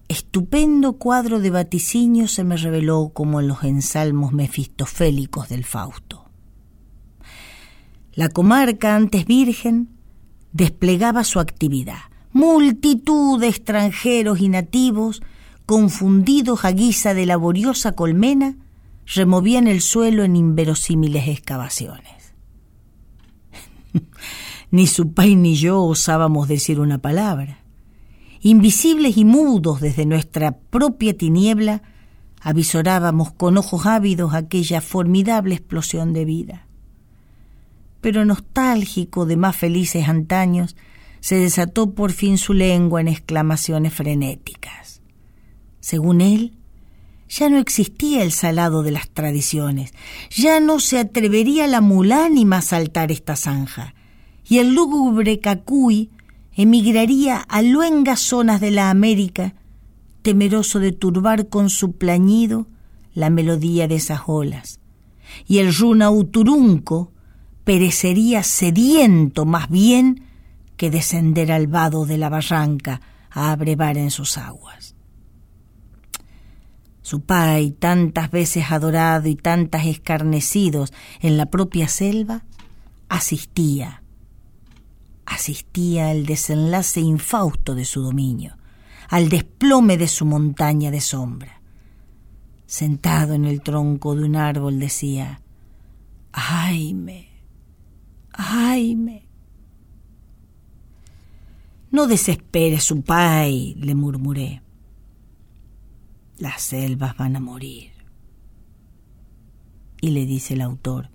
estupendo 0.08 0.94
cuadro 0.94 1.40
de 1.40 1.50
vaticinio 1.50 2.28
se 2.28 2.44
me 2.44 2.58
reveló 2.58 3.10
como 3.14 3.40
en 3.40 3.48
los 3.48 3.64
ensalmos 3.64 4.34
mefistofélicos 4.34 5.50
del 5.50 5.66
Fausto. 5.66 6.26
La 8.14 8.30
comarca, 8.30 8.96
antes 8.96 9.26
virgen, 9.26 9.90
desplegaba 10.52 11.24
su 11.24 11.40
actividad. 11.40 12.00
Multitud 12.34 13.40
de 13.40 13.48
extranjeros 13.48 14.42
y 14.42 14.50
nativos, 14.50 15.22
confundidos 15.66 16.66
a 16.66 16.72
guisa 16.72 17.14
de 17.14 17.26
laboriosa 17.26 17.94
colmena, 17.94 18.58
removían 19.14 19.68
el 19.68 19.82
suelo 19.82 20.24
en 20.24 20.36
inverosímiles 20.36 21.28
excavaciones. 21.28 22.34
ni 24.72 24.88
su 24.88 25.14
pai 25.14 25.36
ni 25.36 25.56
yo 25.56 25.84
osábamos 25.84 26.48
decir 26.48 26.80
una 26.80 27.00
palabra 27.00 27.62
invisibles 28.42 29.18
y 29.18 29.26
mudos 29.26 29.80
desde 29.80 30.06
nuestra 30.06 30.58
propia 30.58 31.16
tiniebla, 31.16 31.84
avisorábamos 32.42 33.32
con 33.32 33.58
ojos 33.58 33.86
ávidos 33.86 34.34
aquella 34.34 34.82
formidable 34.82 35.56
explosión 35.56 36.12
de 36.12 36.26
vida. 36.26 36.68
Pero 38.02 38.26
nostálgico 38.26 39.28
de 39.28 39.38
más 39.38 39.56
felices 39.56 40.10
antaños, 40.10 40.76
se 41.20 41.36
desató 41.36 41.94
por 41.94 42.12
fin 42.12 42.40
su 42.40 42.54
lengua 42.54 43.00
en 43.00 43.08
exclamaciones 43.08 43.94
frenéticas. 43.94 45.04
Según 45.80 46.20
él, 46.20 46.58
ya 47.32 47.50
no 47.50 47.60
existía 47.60 48.24
el 48.24 48.34
salado 48.34 48.84
de 48.84 48.92
las 48.92 49.10
tradiciones, 49.10 49.94
ya 50.30 50.60
no 50.60 50.82
se 50.82 51.00
atrevería 51.00 51.66
la 51.66 51.80
mulánima 51.80 52.58
a 52.58 52.62
saltar 52.62 53.10
esta 53.12 53.38
zanja, 53.38 53.96
y 54.48 54.60
el 54.60 54.76
lúgubre 54.76 55.40
cacuy 55.40 56.10
emigraría 56.54 57.38
a 57.38 57.62
luengas 57.62 58.20
zonas 58.20 58.60
de 58.60 58.72
la 58.72 58.90
América, 58.90 59.56
temeroso 60.24 60.80
de 60.80 60.92
turbar 60.92 61.48
con 61.48 61.70
su 61.70 61.94
plañido 61.94 62.68
la 63.14 63.30
melodía 63.30 63.88
de 63.88 63.96
esas 63.96 64.24
olas. 64.28 64.80
Y 65.48 65.60
el 65.60 65.74
runa 65.74 66.12
uturunco 66.12 67.14
perecería 67.64 68.44
sediento 68.44 69.46
más 69.46 69.70
bien 69.70 70.26
que 70.76 70.92
descender 70.92 71.54
al 71.54 71.68
vado 71.68 72.06
de 72.06 72.18
la 72.18 72.28
barranca 72.28 73.00
a 73.30 73.52
abrevar 73.54 73.98
en 73.98 74.12
sus 74.12 74.38
aguas. 74.38 74.81
Su 77.12 77.20
pai, 77.20 77.72
tantas 77.72 78.32
veces 78.32 78.72
adorado 78.72 79.28
y 79.28 79.36
tantas 79.36 79.86
escarnecidos 79.86 80.94
en 81.20 81.36
la 81.36 81.48
propia 81.48 81.90
selva, 81.90 82.46
asistía 83.10 84.02
asistía 85.26 86.10
al 86.10 86.26
desenlace 86.26 87.02
infausto 87.02 87.76
de 87.76 87.84
su 87.84 88.02
dominio, 88.02 88.56
al 89.10 89.28
desplome 89.28 89.98
de 89.98 90.08
su 90.08 90.26
montaña 90.26 90.90
de 90.90 91.02
sombra. 91.02 91.62
Sentado 92.66 93.34
en 93.34 93.44
el 93.44 93.62
tronco 93.62 94.16
de 94.16 94.24
un 94.24 94.38
árbol 94.38 94.80
decía, 94.80 95.42
Jaime, 96.32 97.28
Jaime. 98.32 99.28
No 101.92 102.08
desespere 102.08 102.80
su 102.80 103.02
pai, 103.02 103.76
le 103.78 103.96
murmuré. 103.96 104.61
Las 106.42 106.62
selvas 106.64 107.16
van 107.16 107.36
a 107.36 107.40
morir. 107.40 107.92
Y 110.02 110.10
le 110.10 110.26
dice 110.26 110.56
el 110.56 110.62
autor, 110.62 111.10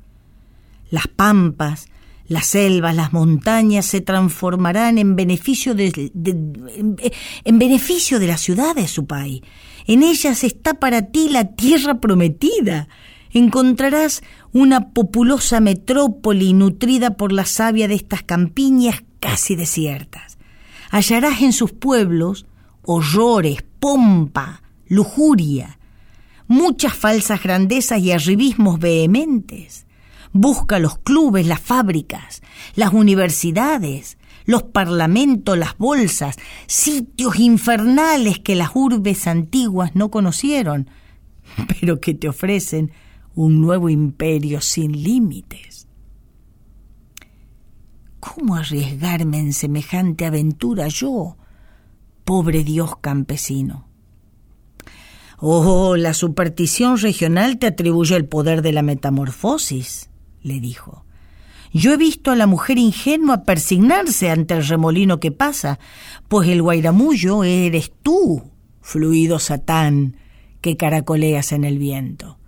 las 0.89 1.09
pampas 1.09 1.89
las 2.29 2.47
selvas, 2.47 2.95
las 2.95 3.13
montañas 3.13 3.87
se 3.87 4.01
transformarán 4.01 4.99
en 4.99 5.15
beneficio 5.15 5.75
de, 5.75 6.11
en, 7.45 7.59
beneficio 7.59 8.19
de 8.19 8.27
las 8.27 8.41
ciudades, 8.41 8.91
su 8.91 9.07
país. 9.07 9.43
En 9.87 10.03
ellas 10.03 10.43
está 10.43 10.75
para 10.75 11.03
ti 11.03 11.29
la 11.29 11.55
tierra 11.55 12.01
prometida. 12.01 12.89
Encontrarás 13.31 14.23
una 14.53 14.91
populosa 14.91 15.61
metrópoli 15.61 16.53
nutrida 16.53 17.17
por 17.17 17.33
la 17.33 17.45
savia 17.45 17.87
de 17.87 17.95
estas 17.95 18.23
campiñas 18.23 19.05
casi 19.21 19.55
desiertas. 19.55 20.39
Hallarás 20.91 21.43
en 21.43 21.53
sus 21.53 21.73
pueblos 21.73 22.47
horrores, 22.83 23.63
pompa, 23.79 24.63
lujuria, 24.89 25.79
muchas 26.47 26.95
falsas 26.95 27.43
grandezas 27.43 28.01
y 28.01 28.13
arribismos 28.13 28.79
vehementes 28.79 29.87
Busca 30.39 30.79
los 30.79 30.99
clubes, 30.99 31.47
las 31.47 31.61
fábricas, 31.61 32.43
las 32.75 32.93
universidades, 32.93 34.19
los 34.45 34.65
parlamentos, 34.65 35.57
las 35.57 35.79
bolsas, 35.79 36.37
sitios 36.67 37.39
infernales 37.39 38.39
que 38.41 38.55
las 38.55 38.73
urbes 38.75 39.27
antiguas 39.27 39.95
no 39.95 40.11
conocieron, 40.11 40.91
pero 41.81 42.01
que 42.01 42.13
te 42.13 42.29
ofrecen 42.29 42.93
un 43.35 43.63
nuevo 43.63 43.89
imperio 43.89 44.61
sin 44.61 45.03
límites. 45.03 45.89
¿Cómo 48.21 48.57
arriesgarme 48.57 49.39
en 49.39 49.55
semejante 49.55 50.27
aventura 50.27 50.89
yo, 50.89 51.39
pobre 52.27 52.63
Dios 52.63 52.99
campesino? 53.01 53.86
Oh, 55.39 55.97
la 55.97 56.15
superstición 56.15 56.99
regional 56.99 57.59
te 57.59 57.67
atribuye 57.67 58.17
el 58.17 58.27
poder 58.27 58.63
de 58.63 58.73
la 58.73 58.83
metamorfosis 58.83 60.11
le 60.47 60.61
dijo. 60.61 61.05
Yo 61.73 61.93
he 61.93 61.97
visto 61.97 62.31
a 62.31 62.37
la 62.37 62.47
mujer 62.47 62.79
ingenua 62.79 63.43
persignarse 63.43 64.31
ante 64.31 64.55
el 64.55 64.67
remolino 64.67 65.21
que 65.21 65.33
pasa, 65.33 65.79
pues 66.29 66.49
el 66.49 66.63
guairamullo 66.63 67.45
eres 67.45 67.93
tú, 68.03 68.51
fluido 68.81 69.39
satán, 69.39 70.17
que 70.61 70.77
caracoleas 70.77 71.53
en 71.53 71.65
el 71.65 71.79
viento. 71.79 72.39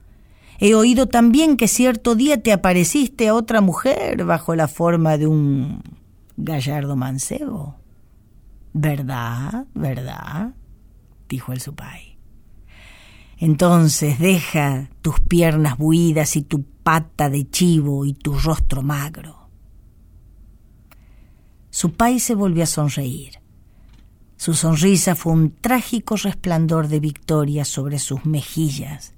He 0.61 0.75
oído 0.75 1.07
también 1.07 1.57
que 1.57 1.69
cierto 1.69 2.15
día 2.15 2.43
te 2.43 2.53
apareciste 2.53 3.29
a 3.29 3.35
otra 3.35 3.61
mujer 3.61 4.25
bajo 4.25 4.55
la 4.55 4.67
forma 4.67 5.19
de 5.19 5.27
un 5.27 5.83
gallardo 6.37 6.97
mancebo. 6.97 7.77
¿Verdad? 8.73 9.67
¿Verdad? 9.75 10.53
dijo 11.29 11.53
el 11.53 11.61
supay. 11.61 12.08
Entonces 13.41 14.19
deja 14.19 14.91
tus 15.01 15.21
piernas 15.21 15.79
buidas 15.79 16.35
y 16.37 16.43
tu 16.43 16.65
pata 16.83 17.31
de 17.31 17.49
chivo 17.49 18.05
y 18.05 18.13
tu 18.13 18.37
rostro 18.37 18.83
magro. 18.83 19.49
Su 21.71 21.93
país 21.93 22.25
se 22.25 22.35
volvió 22.35 22.65
a 22.65 22.67
sonreír. 22.67 23.35
Su 24.37 24.55
sonrisa 24.55 25.15
fue 25.15 25.33
un 25.33 25.51
trágico 25.53 26.17
resplandor 26.17 26.89
de 26.89 26.99
victoria 26.99 27.65
sobre 27.65 27.99
sus 27.99 28.25
mejillas, 28.25 29.15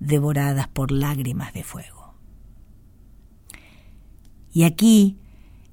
devoradas 0.00 0.66
por 0.68 0.90
lágrimas 0.90 1.52
de 1.52 1.62
fuego. 1.62 2.14
Y 4.52 4.64
aquí 4.64 5.18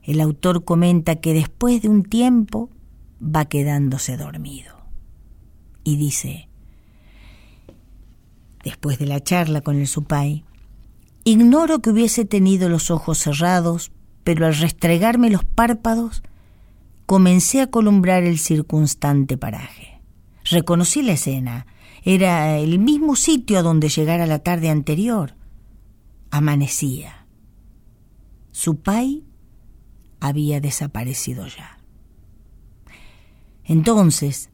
el 0.04 0.22
autor 0.22 0.64
comenta 0.66 1.16
que 1.16 1.34
después 1.34 1.82
de 1.82 1.90
un 1.90 2.04
tiempo 2.04 2.70
va 3.20 3.46
quedándose 3.46 4.18
dormido. 4.18 4.76
Y 5.84 5.98
dice, 5.98 6.50
después 8.66 9.00
de 9.00 9.06
la 9.06 9.24
charla 9.24 9.62
con 9.62 9.78
el 9.78 9.88
supay, 9.88 10.44
Ignoro 11.28 11.80
que 11.80 11.90
hubiese 11.90 12.24
tenido 12.24 12.70
los 12.70 12.92
ojos 12.92 13.18
cerrados, 13.18 13.92
pero 14.24 14.46
al 14.46 14.56
restregarme 14.56 15.32
los 15.32 15.44
párpados, 15.44 16.22
comencé 17.08 17.62
a 17.62 17.72
columbrar 17.72 18.24
el 18.24 18.38
circunstante 18.38 19.36
paraje. 19.36 20.02
Reconocí 20.44 21.02
la 21.02 21.14
escena. 21.14 21.66
Era 22.04 22.60
el 22.60 22.78
mismo 22.78 23.16
sitio 23.16 23.58
a 23.58 23.64
donde 23.64 23.90
llegara 23.90 24.28
la 24.28 24.38
tarde 24.38 24.70
anterior. 24.70 25.34
Amanecía. 26.30 27.26
Su 28.52 28.82
pai 28.82 29.24
había 30.20 30.62
desaparecido 30.62 31.48
ya. 31.48 31.80
Entonces, 33.64 34.52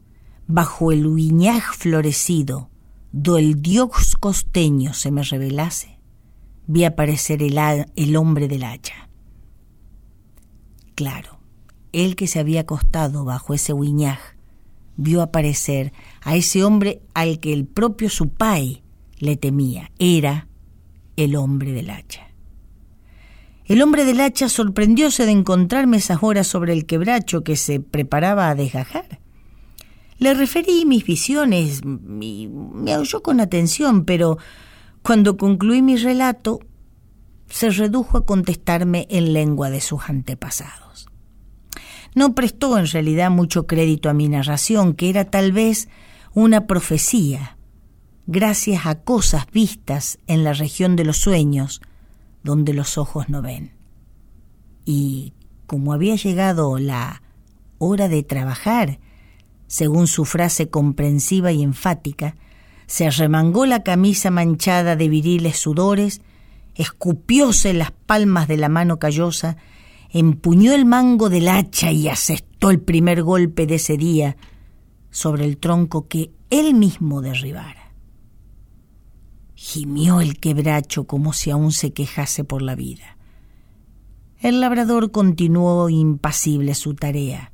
bajo 0.47 0.93
el 0.93 1.05
uiñaj 1.05 1.73
florecido, 1.73 2.70
do 3.11 3.37
el 3.37 3.61
dios 3.61 4.15
costeño 4.19 4.93
se 4.93 5.11
me 5.11 5.23
revelase, 5.23 5.99
vi 6.67 6.85
aparecer 6.85 7.43
el, 7.43 7.59
el 7.95 8.15
hombre 8.15 8.47
del 8.47 8.63
hacha. 8.63 9.09
Claro, 10.95 11.39
él 11.91 12.15
que 12.15 12.27
se 12.27 12.39
había 12.39 12.61
acostado 12.61 13.25
bajo 13.25 13.53
ese 13.53 13.73
huiñaj, 13.73 14.19
vio 14.97 15.21
aparecer 15.21 15.93
a 16.21 16.35
ese 16.35 16.63
hombre 16.63 17.01
al 17.13 17.39
que 17.39 17.53
el 17.53 17.65
propio 17.65 18.09
Supay 18.09 18.83
le 19.19 19.37
temía. 19.37 19.91
Era 19.99 20.47
el 21.15 21.35
hombre 21.35 21.71
del 21.71 21.89
hacha. 21.89 22.27
El 23.65 23.81
hombre 23.81 24.05
del 24.05 24.19
hacha 24.19 24.49
sorprendióse 24.49 25.25
de 25.25 25.31
encontrarme 25.31 25.97
esas 25.97 26.21
horas 26.23 26.47
sobre 26.47 26.73
el 26.73 26.85
quebracho 26.85 27.43
que 27.43 27.55
se 27.55 27.79
preparaba 27.79 28.49
a 28.49 28.55
desgajar. 28.55 29.20
Le 30.21 30.35
referí 30.35 30.85
mis 30.85 31.03
visiones 31.03 31.81
y 31.83 32.47
me 32.47 32.95
oyó 32.95 33.23
con 33.23 33.39
atención, 33.39 34.05
pero 34.05 34.37
cuando 35.01 35.35
concluí 35.35 35.81
mi 35.81 35.97
relato, 35.97 36.59
se 37.49 37.71
redujo 37.71 38.19
a 38.19 38.25
contestarme 38.27 39.07
en 39.09 39.33
lengua 39.33 39.71
de 39.71 39.81
sus 39.81 40.07
antepasados. 40.07 41.07
No 42.13 42.35
prestó 42.35 42.77
en 42.77 42.85
realidad 42.85 43.31
mucho 43.31 43.65
crédito 43.65 44.11
a 44.11 44.13
mi 44.13 44.29
narración, 44.29 44.93
que 44.93 45.09
era 45.09 45.25
tal 45.25 45.53
vez 45.53 45.89
una 46.35 46.67
profecía, 46.67 47.57
gracias 48.27 48.85
a 48.85 49.01
cosas 49.01 49.47
vistas 49.51 50.19
en 50.27 50.43
la 50.43 50.53
región 50.53 50.95
de 50.95 51.05
los 51.05 51.17
sueños, 51.17 51.81
donde 52.43 52.75
los 52.75 52.99
ojos 52.99 53.27
no 53.27 53.41
ven. 53.41 53.71
Y 54.85 55.33
como 55.65 55.93
había 55.93 56.15
llegado 56.15 56.77
la 56.77 57.23
hora 57.79 58.07
de 58.07 58.21
trabajar, 58.21 58.99
según 59.71 60.07
su 60.07 60.25
frase 60.25 60.69
comprensiva 60.69 61.53
y 61.53 61.63
enfática, 61.63 62.35
se 62.87 63.07
arremangó 63.07 63.65
la 63.65 63.83
camisa 63.83 64.29
manchada 64.29 64.97
de 64.97 65.07
viriles 65.07 65.55
sudores, 65.55 66.19
escupióse 66.75 67.71
las 67.71 67.91
palmas 67.91 68.49
de 68.49 68.57
la 68.57 68.67
mano 68.67 68.99
callosa, 68.99 69.55
empuñó 70.09 70.73
el 70.73 70.83
mango 70.83 71.29
del 71.29 71.47
hacha 71.47 71.89
y 71.89 72.09
asestó 72.09 72.69
el 72.69 72.81
primer 72.81 73.23
golpe 73.23 73.65
de 73.65 73.75
ese 73.75 73.95
día 73.95 74.35
sobre 75.09 75.45
el 75.45 75.57
tronco 75.57 76.09
que 76.09 76.31
él 76.49 76.73
mismo 76.73 77.21
derribara. 77.21 77.93
Gimió 79.55 80.19
el 80.19 80.37
quebracho 80.37 81.05
como 81.05 81.31
si 81.31 81.49
aún 81.49 81.71
se 81.71 81.93
quejase 81.93 82.43
por 82.43 82.61
la 82.61 82.75
vida. 82.75 83.15
El 84.41 84.59
labrador 84.59 85.11
continuó 85.11 85.89
impasible 85.89 86.75
su 86.75 86.93
tarea. 86.93 87.53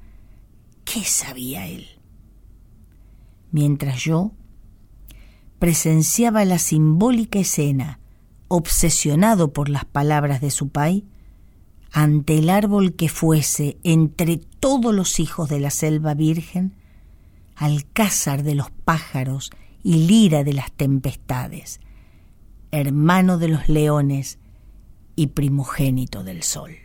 ¿Qué 0.84 1.04
sabía 1.04 1.68
él? 1.68 1.97
Mientras 3.52 4.04
yo 4.04 4.32
presenciaba 5.60 6.46
la 6.46 6.60
simbólica 6.60 7.40
escena, 7.40 8.00
obsesionado 8.48 9.54
por 9.54 9.70
las 9.70 9.86
palabras 9.86 10.42
de 10.42 10.52
su 10.52 10.70
pai, 10.70 11.06
ante 11.92 12.38
el 12.38 12.50
árbol 12.50 12.96
que 12.96 13.10
fuese 13.10 13.78
entre 13.84 14.38
todos 14.38 14.94
los 14.94 15.20
hijos 15.20 15.50
de 15.50 15.60
la 15.60 15.72
selva 15.72 16.14
virgen, 16.14 16.76
alcázar 17.56 18.44
de 18.44 18.56
los 18.56 18.70
pájaros 18.70 19.52
y 19.84 20.06
lira 20.06 20.44
de 20.44 20.54
las 20.54 20.72
tempestades, 20.72 21.80
hermano 22.72 23.38
de 23.38 23.48
los 23.48 23.70
leones 23.70 24.38
y 25.16 25.28
primogénito 25.28 26.24
del 26.24 26.44
sol. 26.44 26.76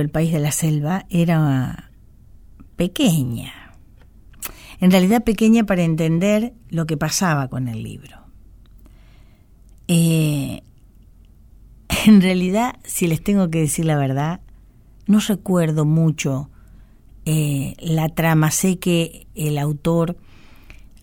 El 0.00 0.10
País 0.10 0.32
de 0.32 0.40
la 0.40 0.52
Selva 0.52 1.06
era 1.10 1.90
pequeña. 2.76 3.52
En 4.80 4.90
realidad 4.90 5.24
pequeña 5.24 5.64
para 5.64 5.82
entender 5.82 6.52
lo 6.68 6.86
que 6.86 6.96
pasaba 6.96 7.48
con 7.48 7.68
el 7.68 7.82
libro. 7.82 8.18
Eh, 9.88 10.62
en 12.06 12.20
realidad, 12.20 12.76
si 12.84 13.06
les 13.06 13.22
tengo 13.22 13.50
que 13.50 13.60
decir 13.60 13.84
la 13.84 13.96
verdad, 13.96 14.40
no 15.06 15.20
recuerdo 15.20 15.84
mucho 15.84 16.50
eh, 17.24 17.74
la 17.78 18.08
trama. 18.08 18.50
Sé 18.50 18.78
que 18.78 19.26
el 19.34 19.58
autor 19.58 20.16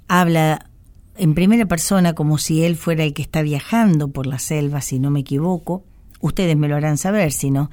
habla 0.08 0.70
en 1.18 1.34
primera 1.34 1.66
persona 1.66 2.14
como 2.14 2.38
si 2.38 2.64
él 2.64 2.76
fuera 2.76 3.04
el 3.04 3.14
que 3.14 3.22
está 3.22 3.42
viajando 3.42 4.10
por 4.10 4.28
la 4.28 4.40
selva, 4.40 4.82
si 4.82 5.00
no 5.00 5.10
me 5.10 5.22
equivoco 5.22 5.84
ustedes 6.24 6.58
me 6.58 6.68
lo 6.68 6.76
harán 6.76 6.98
saber, 6.98 7.32
si 7.32 7.52
no, 7.52 7.70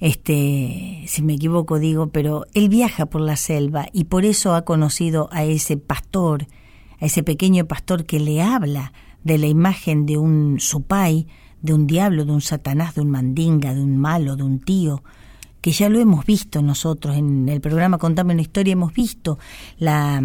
este, 0.00 1.02
si 1.06 1.22
me 1.22 1.34
equivoco 1.34 1.78
digo, 1.78 2.08
pero 2.08 2.46
él 2.54 2.68
viaja 2.68 3.06
por 3.06 3.20
la 3.20 3.36
selva 3.36 3.86
y 3.92 4.04
por 4.04 4.24
eso 4.24 4.54
ha 4.54 4.64
conocido 4.64 5.28
a 5.32 5.44
ese 5.44 5.76
pastor 5.76 6.46
a 7.00 7.06
ese 7.06 7.22
pequeño 7.22 7.66
pastor 7.66 8.04
que 8.04 8.20
le 8.20 8.42
habla 8.42 8.92
de 9.24 9.38
la 9.38 9.46
imagen 9.46 10.06
de 10.06 10.16
un 10.16 10.60
supay, 10.60 11.26
de 11.62 11.74
un 11.74 11.86
diablo, 11.86 12.24
de 12.24 12.32
un 12.32 12.40
satanás, 12.40 12.94
de 12.94 13.00
un 13.00 13.10
mandinga, 13.10 13.74
de 13.74 13.82
un 13.82 13.96
malo, 13.98 14.36
de 14.36 14.44
un 14.44 14.60
tío, 14.60 15.02
que 15.60 15.72
ya 15.72 15.88
lo 15.88 15.98
hemos 15.98 16.24
visto 16.24 16.62
nosotros 16.62 17.16
en 17.16 17.48
el 17.48 17.60
programa 17.60 17.98
Contame 17.98 18.34
una 18.34 18.42
historia, 18.42 18.72
hemos 18.72 18.92
visto 18.92 19.38
la, 19.78 20.22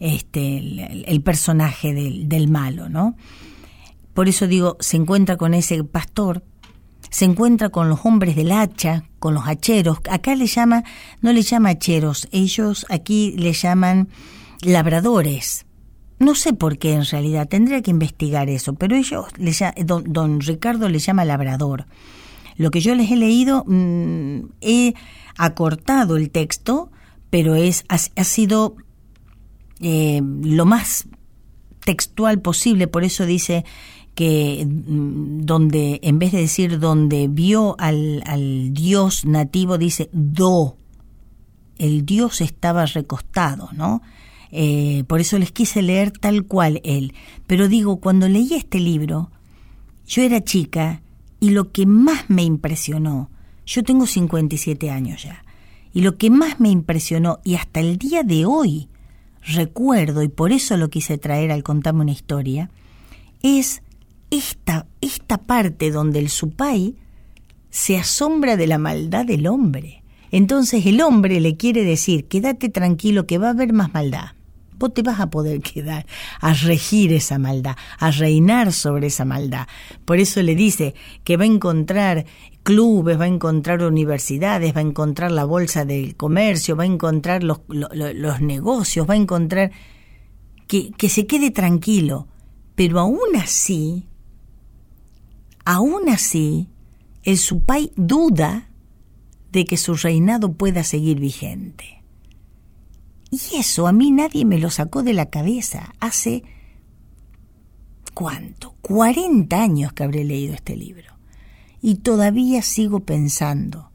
este, 0.00 1.04
el, 1.10 1.20
personaje 1.20 1.92
del, 1.92 2.28
del 2.28 2.48
malo, 2.48 2.88
¿no? 2.88 3.14
Por 4.14 4.28
eso 4.28 4.46
digo, 4.46 4.76
se 4.80 4.96
encuentra 4.96 5.36
con 5.36 5.52
ese 5.54 5.84
pastor, 5.84 6.42
se 7.12 7.26
encuentra 7.26 7.68
con 7.68 7.90
los 7.90 8.00
hombres 8.04 8.34
del 8.36 8.50
hacha, 8.52 9.04
con 9.18 9.34
los 9.34 9.46
hacheros. 9.46 9.98
Acá 10.10 10.34
le 10.34 10.46
llama, 10.46 10.82
no 11.20 11.32
le 11.34 11.42
llama 11.42 11.68
hacheros, 11.68 12.26
ellos 12.32 12.86
aquí 12.88 13.34
le 13.36 13.52
llaman 13.52 14.08
labradores. 14.62 15.66
No 16.18 16.34
sé 16.34 16.54
por 16.54 16.78
qué 16.78 16.94
en 16.94 17.04
realidad, 17.04 17.48
tendría 17.48 17.82
que 17.82 17.90
investigar 17.90 18.48
eso, 18.48 18.72
pero 18.72 18.96
ellos, 18.96 19.26
don, 19.84 20.04
don 20.10 20.40
Ricardo 20.40 20.88
le 20.88 21.00
llama 21.00 21.26
labrador. 21.26 21.84
Lo 22.56 22.70
que 22.70 22.80
yo 22.80 22.94
les 22.94 23.10
he 23.10 23.16
leído, 23.16 23.64
mm, 23.66 24.46
he 24.62 24.94
acortado 25.36 26.16
el 26.16 26.30
texto, 26.30 26.90
pero 27.28 27.56
es, 27.56 27.84
ha, 27.88 28.24
sido 28.24 28.76
eh, 29.80 30.22
lo 30.22 30.64
más 30.64 31.08
textual 31.84 32.40
posible, 32.40 32.86
por 32.86 33.04
eso 33.04 33.26
dice 33.26 33.66
que 34.14 34.66
mm, 34.66 35.40
donde, 35.44 36.00
en 36.02 36.18
vez 36.18 36.32
de 36.32 36.38
decir 36.38 36.78
donde 36.78 37.28
vio 37.28 37.76
al, 37.78 38.22
al 38.26 38.74
dios 38.74 39.24
nativo, 39.24 39.78
dice 39.78 40.10
do, 40.12 40.76
el 41.78 42.04
dios 42.04 42.40
estaba 42.40 42.86
recostado, 42.86 43.68
¿no? 43.72 44.02
Eh, 44.50 45.04
por 45.06 45.20
eso 45.20 45.38
les 45.38 45.50
quise 45.50 45.80
leer 45.80 46.10
tal 46.10 46.44
cual 46.44 46.80
él. 46.84 47.14
Pero 47.46 47.68
digo, 47.68 47.96
cuando 47.96 48.28
leí 48.28 48.52
este 48.52 48.78
libro, 48.78 49.30
yo 50.06 50.22
era 50.22 50.44
chica 50.44 51.00
y 51.40 51.50
lo 51.50 51.72
que 51.72 51.86
más 51.86 52.28
me 52.28 52.44
impresionó, 52.44 53.30
yo 53.66 53.82
tengo 53.82 54.06
57 54.06 54.90
años 54.90 55.24
ya, 55.24 55.44
y 55.92 56.02
lo 56.02 56.16
que 56.16 56.30
más 56.30 56.60
me 56.60 56.68
impresionó, 56.70 57.40
y 57.42 57.56
hasta 57.56 57.80
el 57.80 57.98
día 57.98 58.22
de 58.22 58.44
hoy 58.44 58.88
recuerdo, 59.42 60.22
y 60.22 60.28
por 60.28 60.52
eso 60.52 60.76
lo 60.76 60.88
quise 60.88 61.18
traer 61.18 61.50
al 61.50 61.64
contarme 61.64 62.02
una 62.02 62.12
historia, 62.12 62.70
es 63.42 63.82
esta, 64.32 64.86
esta 65.00 65.38
parte 65.38 65.90
donde 65.90 66.18
el 66.18 66.28
supay 66.28 66.96
se 67.70 67.98
asombra 67.98 68.56
de 68.56 68.66
la 68.66 68.78
maldad 68.78 69.26
del 69.26 69.46
hombre. 69.46 70.02
Entonces 70.30 70.86
el 70.86 71.00
hombre 71.02 71.40
le 71.40 71.56
quiere 71.56 71.84
decir, 71.84 72.26
quédate 72.26 72.68
tranquilo 72.68 73.26
que 73.26 73.38
va 73.38 73.48
a 73.48 73.50
haber 73.50 73.72
más 73.72 73.92
maldad 73.94 74.30
vos 74.82 74.92
te 74.92 75.02
vas 75.02 75.20
a 75.20 75.30
poder 75.30 75.60
quedar 75.60 76.06
a 76.40 76.52
regir 76.54 77.12
esa 77.12 77.38
maldad, 77.38 77.76
a 77.98 78.10
reinar 78.10 78.72
sobre 78.72 79.06
esa 79.06 79.24
maldad. 79.24 79.68
Por 80.04 80.18
eso 80.18 80.42
le 80.42 80.56
dice 80.56 80.94
que 81.22 81.36
va 81.36 81.44
a 81.44 81.46
encontrar 81.46 82.26
clubes, 82.64 83.18
va 83.18 83.24
a 83.24 83.28
encontrar 83.28 83.82
universidades, 83.82 84.74
va 84.74 84.80
a 84.80 84.82
encontrar 84.82 85.30
la 85.30 85.44
bolsa 85.44 85.84
del 85.84 86.16
comercio, 86.16 86.74
va 86.74 86.82
a 86.82 86.86
encontrar 86.86 87.44
los, 87.44 87.60
los, 87.68 88.40
negocios, 88.40 89.08
va 89.08 89.14
a 89.14 89.18
encontrar 89.18 89.70
que, 90.66 90.90
que 90.90 91.08
se 91.08 91.26
quede 91.26 91.52
tranquilo. 91.52 92.26
Pero 92.74 92.98
aún 92.98 93.36
así, 93.36 94.08
aún 95.64 96.08
así, 96.08 96.68
el 97.22 97.38
supay 97.38 97.92
duda 97.96 98.68
de 99.50 99.64
que 99.64 99.76
su 99.76 99.94
reinado 99.94 100.52
pueda 100.52 100.82
seguir 100.84 101.20
vigente. 101.20 102.02
Y 103.30 103.56
eso 103.56 103.86
a 103.86 103.92
mí 103.92 104.10
nadie 104.10 104.44
me 104.44 104.58
lo 104.58 104.70
sacó 104.70 105.02
de 105.02 105.14
la 105.14 105.26
cabeza. 105.30 105.94
Hace... 106.00 106.42
¿Cuánto? 108.14 108.74
40 108.82 109.62
años 109.62 109.92
que 109.94 110.02
habré 110.04 110.24
leído 110.24 110.54
este 110.54 110.76
libro. 110.76 111.14
Y 111.80 111.96
todavía 111.96 112.60
sigo 112.60 113.00
pensando 113.00 113.90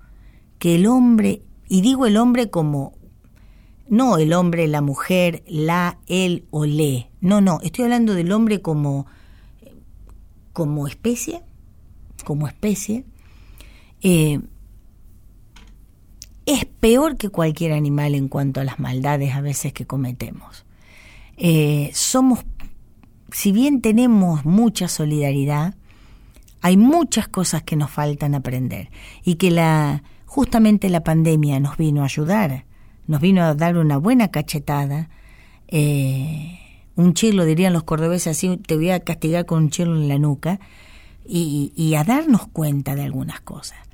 que 0.58 0.76
el 0.76 0.88
hombre, 0.88 1.44
y 1.70 1.82
digo 1.82 2.08
el 2.08 2.18
hombre 2.18 2.50
como 2.50 2.98
no 3.90 4.18
el 4.18 4.34
hombre, 4.34 4.68
la 4.68 4.82
mujer, 4.82 5.44
la, 5.48 6.00
él 6.08 6.46
o 6.52 6.66
le. 6.66 7.10
No, 7.22 7.42
no, 7.42 7.60
estoy 7.62 7.86
hablando 7.86 8.14
del 8.14 8.32
hombre 8.32 8.62
como, 8.62 9.06
como 10.54 10.88
especie, 10.88 11.42
como 12.28 12.50
especie. 12.50 13.06
Eh, 14.02 14.42
es 16.46 16.66
peor 16.66 17.16
que 17.16 17.30
cualquier 17.30 17.72
animal 17.72 18.16
en 18.16 18.28
cuanto 18.28 18.60
a 18.60 18.66
las 18.66 18.80
maldades 18.80 19.34
a 19.34 19.40
veces 19.40 19.72
que 19.72 19.86
cometemos. 19.86 20.66
Eh, 21.38 21.90
somos, 21.94 22.40
si 23.32 23.54
bien 23.54 23.80
tenemos 23.80 24.44
mucha 24.44 24.90
solidaridad, 24.90 25.76
hay 26.60 26.76
muchas 26.76 27.30
cosas 27.30 27.64
que 27.64 27.78
nos 27.78 27.92
faltan 27.92 28.36
aprender 28.36 28.90
y 29.24 29.36
que 29.36 29.50
la, 29.50 30.04
justamente 30.26 30.90
la 30.90 31.06
pandemia 31.06 31.62
nos 31.62 31.78
vino 31.78 32.02
a 32.02 32.06
ayudar, 32.06 32.66
nos 33.08 33.22
vino 33.22 33.42
a 33.42 33.56
dar 33.56 33.78
una 33.78 33.96
buena 33.96 34.32
cachetada. 34.32 35.10
Eh, 35.70 36.60
un 36.98 37.14
chilo, 37.14 37.46
dirían 37.46 37.72
los 37.72 37.84
cordobeses 37.84 38.36
así, 38.36 38.58
te 38.58 38.76
voy 38.76 38.90
a 38.90 39.00
castigar 39.00 39.46
con 39.46 39.64
un 39.64 39.70
chilo 39.70 39.96
en 39.96 40.10
la 40.10 40.20
nuca, 40.20 40.60
y 41.28 41.96
a 41.96 42.04
darnos 42.04 42.48
cuenta 42.48 42.96
de 42.96 43.04
algunas 43.04 43.42
cosas 43.42 43.88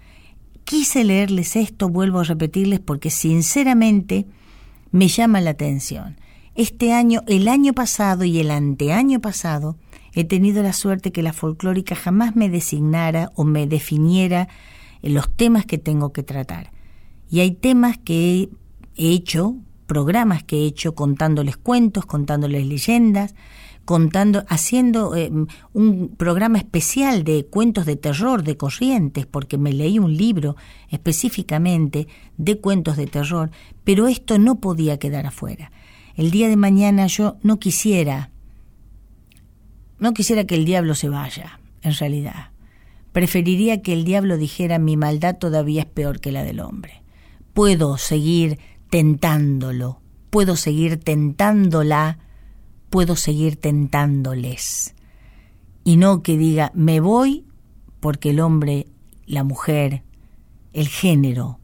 quise 0.63 1.03
leerles 1.03 1.55
esto, 1.55 1.89
vuelvo 1.89 2.19
a 2.19 2.23
repetirles, 2.23 2.79
porque 2.79 3.09
sinceramente 3.09 4.25
me 4.91 5.07
llama 5.07 5.41
la 5.41 5.51
atención. 5.51 6.17
Este 6.55 6.93
año, 6.93 7.21
el 7.27 7.47
año 7.47 7.73
pasado 7.73 8.23
y 8.23 8.39
el 8.39 8.51
anteaño 8.51 9.19
pasado, 9.19 9.77
he 10.13 10.23
tenido 10.23 10.61
la 10.61 10.73
suerte 10.73 11.11
que 11.11 11.23
la 11.23 11.33
folclórica 11.33 11.95
jamás 11.95 12.35
me 12.35 12.49
designara 12.49 13.31
o 13.35 13.43
me 13.43 13.67
definiera 13.67 14.47
los 15.01 15.29
temas 15.35 15.65
que 15.65 15.77
tengo 15.77 16.13
que 16.13 16.23
tratar. 16.23 16.71
Y 17.29 17.39
hay 17.39 17.51
temas 17.51 17.97
que 17.97 18.49
he 18.95 19.11
hecho, 19.11 19.55
programas 19.87 20.43
que 20.43 20.57
he 20.57 20.65
hecho 20.65 20.93
contándoles 20.95 21.57
cuentos, 21.57 22.05
contándoles 22.05 22.65
leyendas, 22.65 23.33
contando, 23.85 24.45
haciendo 24.47 25.15
eh, 25.15 25.31
un 25.73 26.15
programa 26.15 26.57
especial 26.57 27.23
de 27.23 27.45
cuentos 27.45 27.85
de 27.85 27.95
terror, 27.95 28.43
de 28.43 28.57
corrientes, 28.57 29.25
porque 29.25 29.57
me 29.57 29.73
leí 29.73 29.99
un 29.99 30.15
libro 30.15 30.55
específicamente 30.89 32.07
de 32.37 32.59
cuentos 32.59 32.97
de 32.97 33.07
terror, 33.07 33.51
pero 33.83 34.07
esto 34.07 34.39
no 34.39 34.55
podía 34.55 34.97
quedar 34.99 35.25
afuera. 35.25 35.71
El 36.15 36.31
día 36.31 36.47
de 36.47 36.55
mañana 36.55 37.07
yo 37.07 37.37
no 37.43 37.59
quisiera, 37.59 38.29
no 39.99 40.13
quisiera 40.13 40.45
que 40.45 40.55
el 40.55 40.65
diablo 40.65 40.95
se 40.95 41.09
vaya, 41.09 41.59
en 41.81 41.93
realidad. 41.93 42.51
Preferiría 43.11 43.81
que 43.81 43.93
el 43.93 44.05
diablo 44.05 44.37
dijera 44.37 44.79
mi 44.79 44.97
maldad 44.97 45.37
todavía 45.37 45.81
es 45.81 45.87
peor 45.87 46.19
que 46.19 46.31
la 46.31 46.43
del 46.43 46.59
hombre. 46.59 47.03
Puedo 47.53 47.97
seguir 47.97 48.59
tentándolo, 48.89 50.01
puedo 50.29 50.55
seguir 50.55 50.97
tentándola 50.97 52.19
puedo 52.93 53.15
seguir 53.15 53.55
tentándoles. 53.55 54.93
Y 55.83 55.97
no 55.97 56.21
que 56.21 56.37
diga, 56.37 56.71
me 56.75 56.99
voy 56.99 57.43
porque 57.99 58.29
el 58.29 58.39
hombre, 58.39 58.85
la 59.25 59.43
mujer, 59.43 60.03
el 60.73 60.87
género 60.87 61.57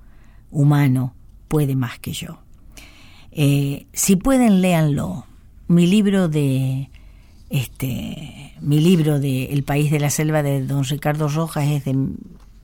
humano 0.50 1.14
puede 1.48 1.76
más 1.76 2.00
que 2.00 2.14
yo. 2.14 2.40
Eh, 3.32 3.86
si 3.94 4.16
pueden, 4.16 4.64
léanlo. 4.64 5.28
Mi 5.68 5.86
libro 5.86 6.30
de 6.30 6.90
este 7.52 8.56
mi 8.60 8.80
libro 8.80 9.20
de 9.20 9.54
El 9.54 9.62
país 9.62 9.92
de 9.92 10.00
la 10.00 10.10
selva 10.10 10.42
de 10.42 10.66
don 10.66 10.84
Ricardo 10.84 11.28
Rojas 11.28 11.68
es 11.68 11.86
de 11.86 11.96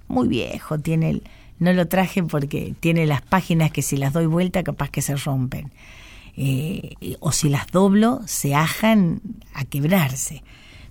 muy 0.07 0.27
viejo, 0.27 0.79
tiene 0.79 1.11
el, 1.11 1.23
no 1.59 1.71
lo 1.71 1.87
traje 1.87 2.23
porque 2.23 2.73
tiene 2.79 3.05
las 3.05 3.21
páginas 3.21 3.69
que 3.69 3.83
si 3.83 3.95
las 3.95 4.11
doy 4.11 4.25
vuelta 4.25 4.63
capaz 4.63 4.89
que 4.89 5.03
se 5.03 5.15
rompen. 5.15 5.71
Eh, 6.37 7.15
o 7.19 7.31
si 7.31 7.49
las 7.49 7.67
doblo, 7.67 8.21
se 8.25 8.55
ajan 8.55 9.21
a 9.53 9.65
quebrarse. 9.65 10.43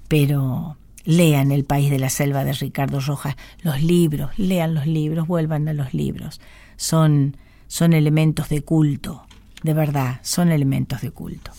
Pero 0.08 0.76
lean 1.04 1.52
El 1.52 1.64
País 1.64 1.90
de 1.90 1.98
la 1.98 2.08
Selva 2.08 2.44
de 2.44 2.52
Ricardo 2.52 3.00
Rojas, 3.00 3.36
los 3.62 3.82
libros, 3.82 4.30
lean 4.38 4.74
los 4.74 4.86
libros, 4.86 5.26
vuelvan 5.26 5.68
a 5.68 5.72
los 5.72 5.94
libros. 5.94 6.40
Son, 6.76 7.36
son 7.66 7.92
elementos 7.92 8.48
de 8.48 8.62
culto, 8.62 9.26
de 9.62 9.74
verdad, 9.74 10.20
son 10.22 10.50
elementos 10.50 11.02
de 11.02 11.10
culto. 11.10 11.52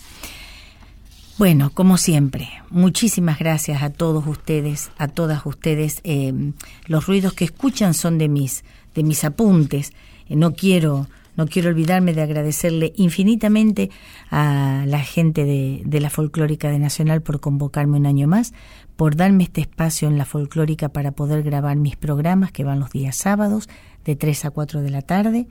Bueno, 1.38 1.70
como 1.70 1.98
siempre, 1.98 2.50
muchísimas 2.70 3.40
gracias 3.40 3.84
a 3.84 3.90
todos 3.90 4.26
ustedes, 4.26 4.90
a 4.98 5.10
todas 5.10 5.46
ustedes. 5.46 6.00
Eh, 6.06 6.54
los 6.88 7.08
ruidos 7.08 7.34
que 7.34 7.44
escuchan 7.44 7.94
son 7.94 8.18
de 8.18 8.30
mis, 8.30 8.64
de 8.96 9.04
mis 9.04 9.26
apuntes. 9.26 9.92
Eh, 10.30 10.38
no 10.38 10.54
quiero 10.54 11.08
no 11.36 11.48
quiero 11.48 11.70
olvidarme 11.70 12.14
de 12.14 12.22
agradecerle 12.22 12.94
infinitamente 12.96 13.90
a 14.30 14.84
la 14.88 15.00
gente 15.00 15.46
de, 15.46 16.00
la 16.00 16.10
Folclórica 16.10 16.70
de 16.70 16.80
Nacional 16.80 17.22
por 17.22 17.40
convocarme 17.40 17.98
un 17.98 18.06
año 18.06 18.28
más, 18.28 18.54
por 18.96 19.16
darme 19.16 19.44
este 19.44 19.62
espacio 19.62 20.08
en 20.08 20.18
la 20.18 20.26
Folclórica 20.26 20.90
para 20.90 21.12
poder 21.12 21.44
grabar 21.44 21.78
mis 21.78 21.96
programas 21.96 22.52
que 22.52 22.64
van 22.64 22.80
los 22.80 22.92
días 22.92 23.16
sábados 23.16 23.70
de 24.04 24.16
3 24.16 24.46
a 24.46 24.52
4 24.52 24.82
de 24.82 24.90
la 24.92 25.02
tarde, 25.02 25.48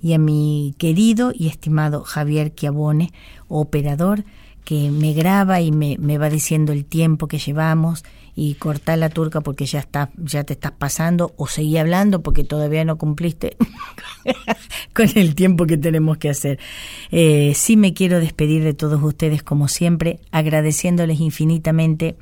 y 0.00 0.12
a 0.12 0.18
mi 0.18 0.74
querido 0.78 1.32
y 1.34 1.48
estimado 1.48 2.04
Javier 2.04 2.54
Chiabone, 2.54 3.12
operador, 3.48 4.24
que 4.64 4.90
me 4.90 5.12
graba 5.14 5.60
y 5.60 5.72
me, 5.72 5.96
me 5.98 6.18
va 6.18 6.28
diciendo 6.28 6.72
el 6.72 6.84
tiempo 6.84 7.26
que 7.26 7.38
llevamos 7.38 8.04
y 8.40 8.54
cortar 8.54 8.98
la 8.98 9.08
turca 9.08 9.40
porque 9.40 9.66
ya 9.66 9.80
está, 9.80 10.12
ya 10.16 10.44
te 10.44 10.52
estás 10.52 10.70
pasando 10.70 11.34
o 11.36 11.48
seguí 11.48 11.76
hablando 11.76 12.22
porque 12.22 12.44
todavía 12.44 12.84
no 12.84 12.96
cumpliste 12.96 13.56
con 14.94 15.08
el 15.16 15.34
tiempo 15.34 15.66
que 15.66 15.76
tenemos 15.76 16.18
que 16.18 16.30
hacer. 16.30 16.60
Eh, 17.10 17.52
sí 17.56 17.76
me 17.76 17.94
quiero 17.94 18.20
despedir 18.20 18.62
de 18.62 18.74
todos 18.74 19.02
ustedes 19.02 19.42
como 19.42 19.66
siempre, 19.66 20.20
agradeciéndoles 20.30 21.18
infinitamente 21.18 22.16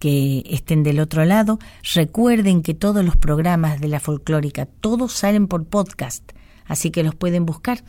que 0.00 0.42
estén 0.50 0.82
del 0.82 0.98
otro 0.98 1.24
lado. 1.24 1.60
Recuerden 1.94 2.60
que 2.60 2.74
todos 2.74 3.04
los 3.04 3.14
programas 3.14 3.80
de 3.80 3.86
la 3.86 4.00
folclórica, 4.00 4.66
todos 4.66 5.12
salen 5.12 5.46
por 5.46 5.64
podcast, 5.64 6.32
así 6.64 6.90
que 6.90 7.04
los 7.04 7.14
pueden 7.14 7.46
buscar. 7.46 7.84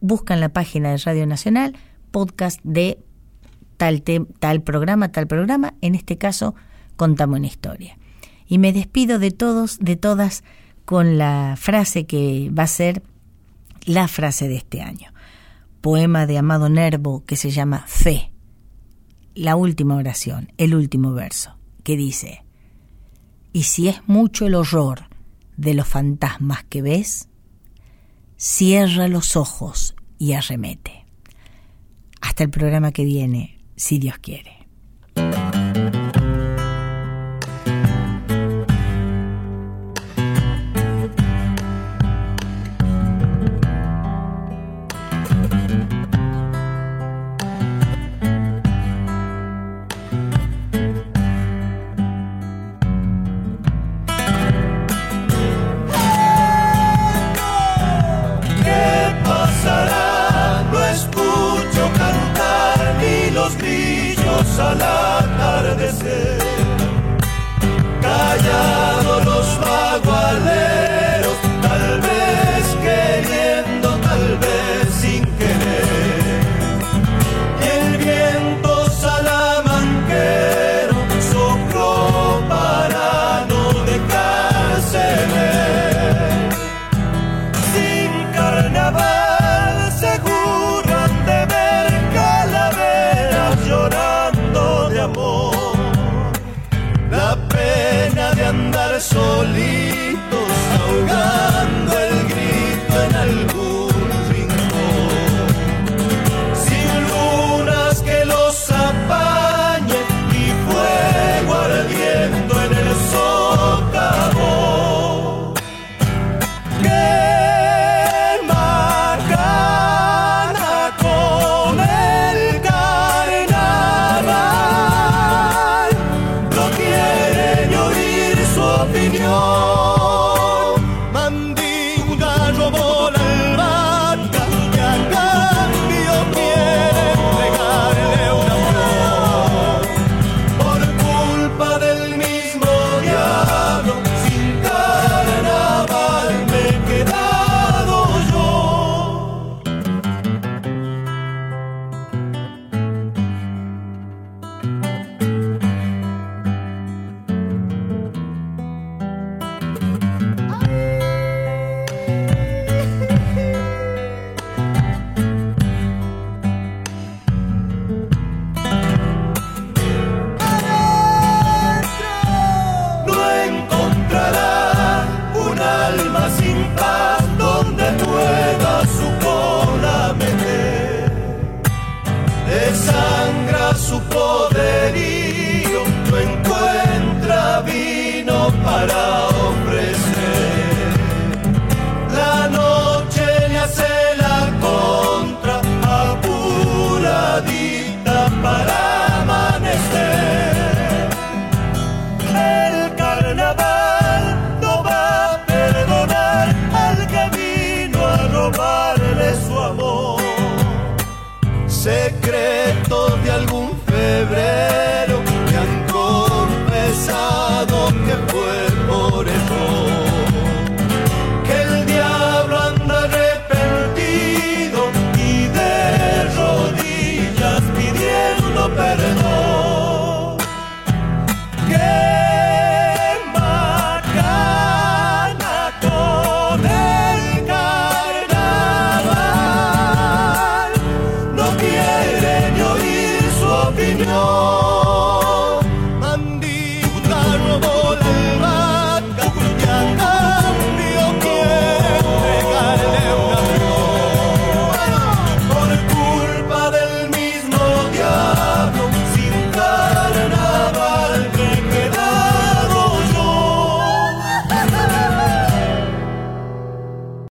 buscan 0.00 0.40
la 0.40 0.48
página 0.48 0.90
de 0.90 0.96
Radio 0.96 1.28
Nacional, 1.28 1.76
podcast 2.10 2.58
de 2.64 2.98
tal, 3.76 4.02
tal 4.02 4.62
programa, 4.62 5.12
tal 5.12 5.26
programa, 5.26 5.74
en 5.80 5.94
este 5.94 6.18
caso 6.18 6.54
contamos 6.96 7.38
una 7.38 7.46
historia. 7.46 7.98
Y 8.46 8.58
me 8.58 8.72
despido 8.72 9.18
de 9.18 9.30
todos, 9.30 9.78
de 9.80 9.96
todas, 9.96 10.44
con 10.84 11.18
la 11.18 11.56
frase 11.58 12.06
que 12.06 12.50
va 12.56 12.62
a 12.62 12.68
ser 12.68 13.02
la 13.84 14.08
frase 14.08 14.48
de 14.48 14.56
este 14.56 14.82
año. 14.82 15.12
Poema 15.80 16.26
de 16.26 16.38
Amado 16.38 16.68
Nervo 16.68 17.24
que 17.24 17.36
se 17.36 17.50
llama 17.50 17.84
Fe. 17.86 18.32
La 19.34 19.56
última 19.56 19.96
oración, 19.96 20.52
el 20.56 20.74
último 20.74 21.12
verso, 21.12 21.56
que 21.82 21.96
dice, 21.96 22.44
y 23.52 23.64
si 23.64 23.88
es 23.88 24.00
mucho 24.06 24.46
el 24.46 24.54
horror 24.54 25.08
de 25.56 25.74
los 25.74 25.86
fantasmas 25.86 26.64
que 26.64 26.82
ves, 26.82 27.28
cierra 28.36 29.08
los 29.08 29.36
ojos 29.36 29.94
y 30.18 30.32
arremete. 30.32 31.04
Hasta 32.20 32.44
el 32.44 32.50
programa 32.50 32.92
que 32.92 33.04
viene, 33.04 33.55
si 33.76 33.98
Dios 33.98 34.18
quiere. 34.18 34.66
Señor. 64.56 66.45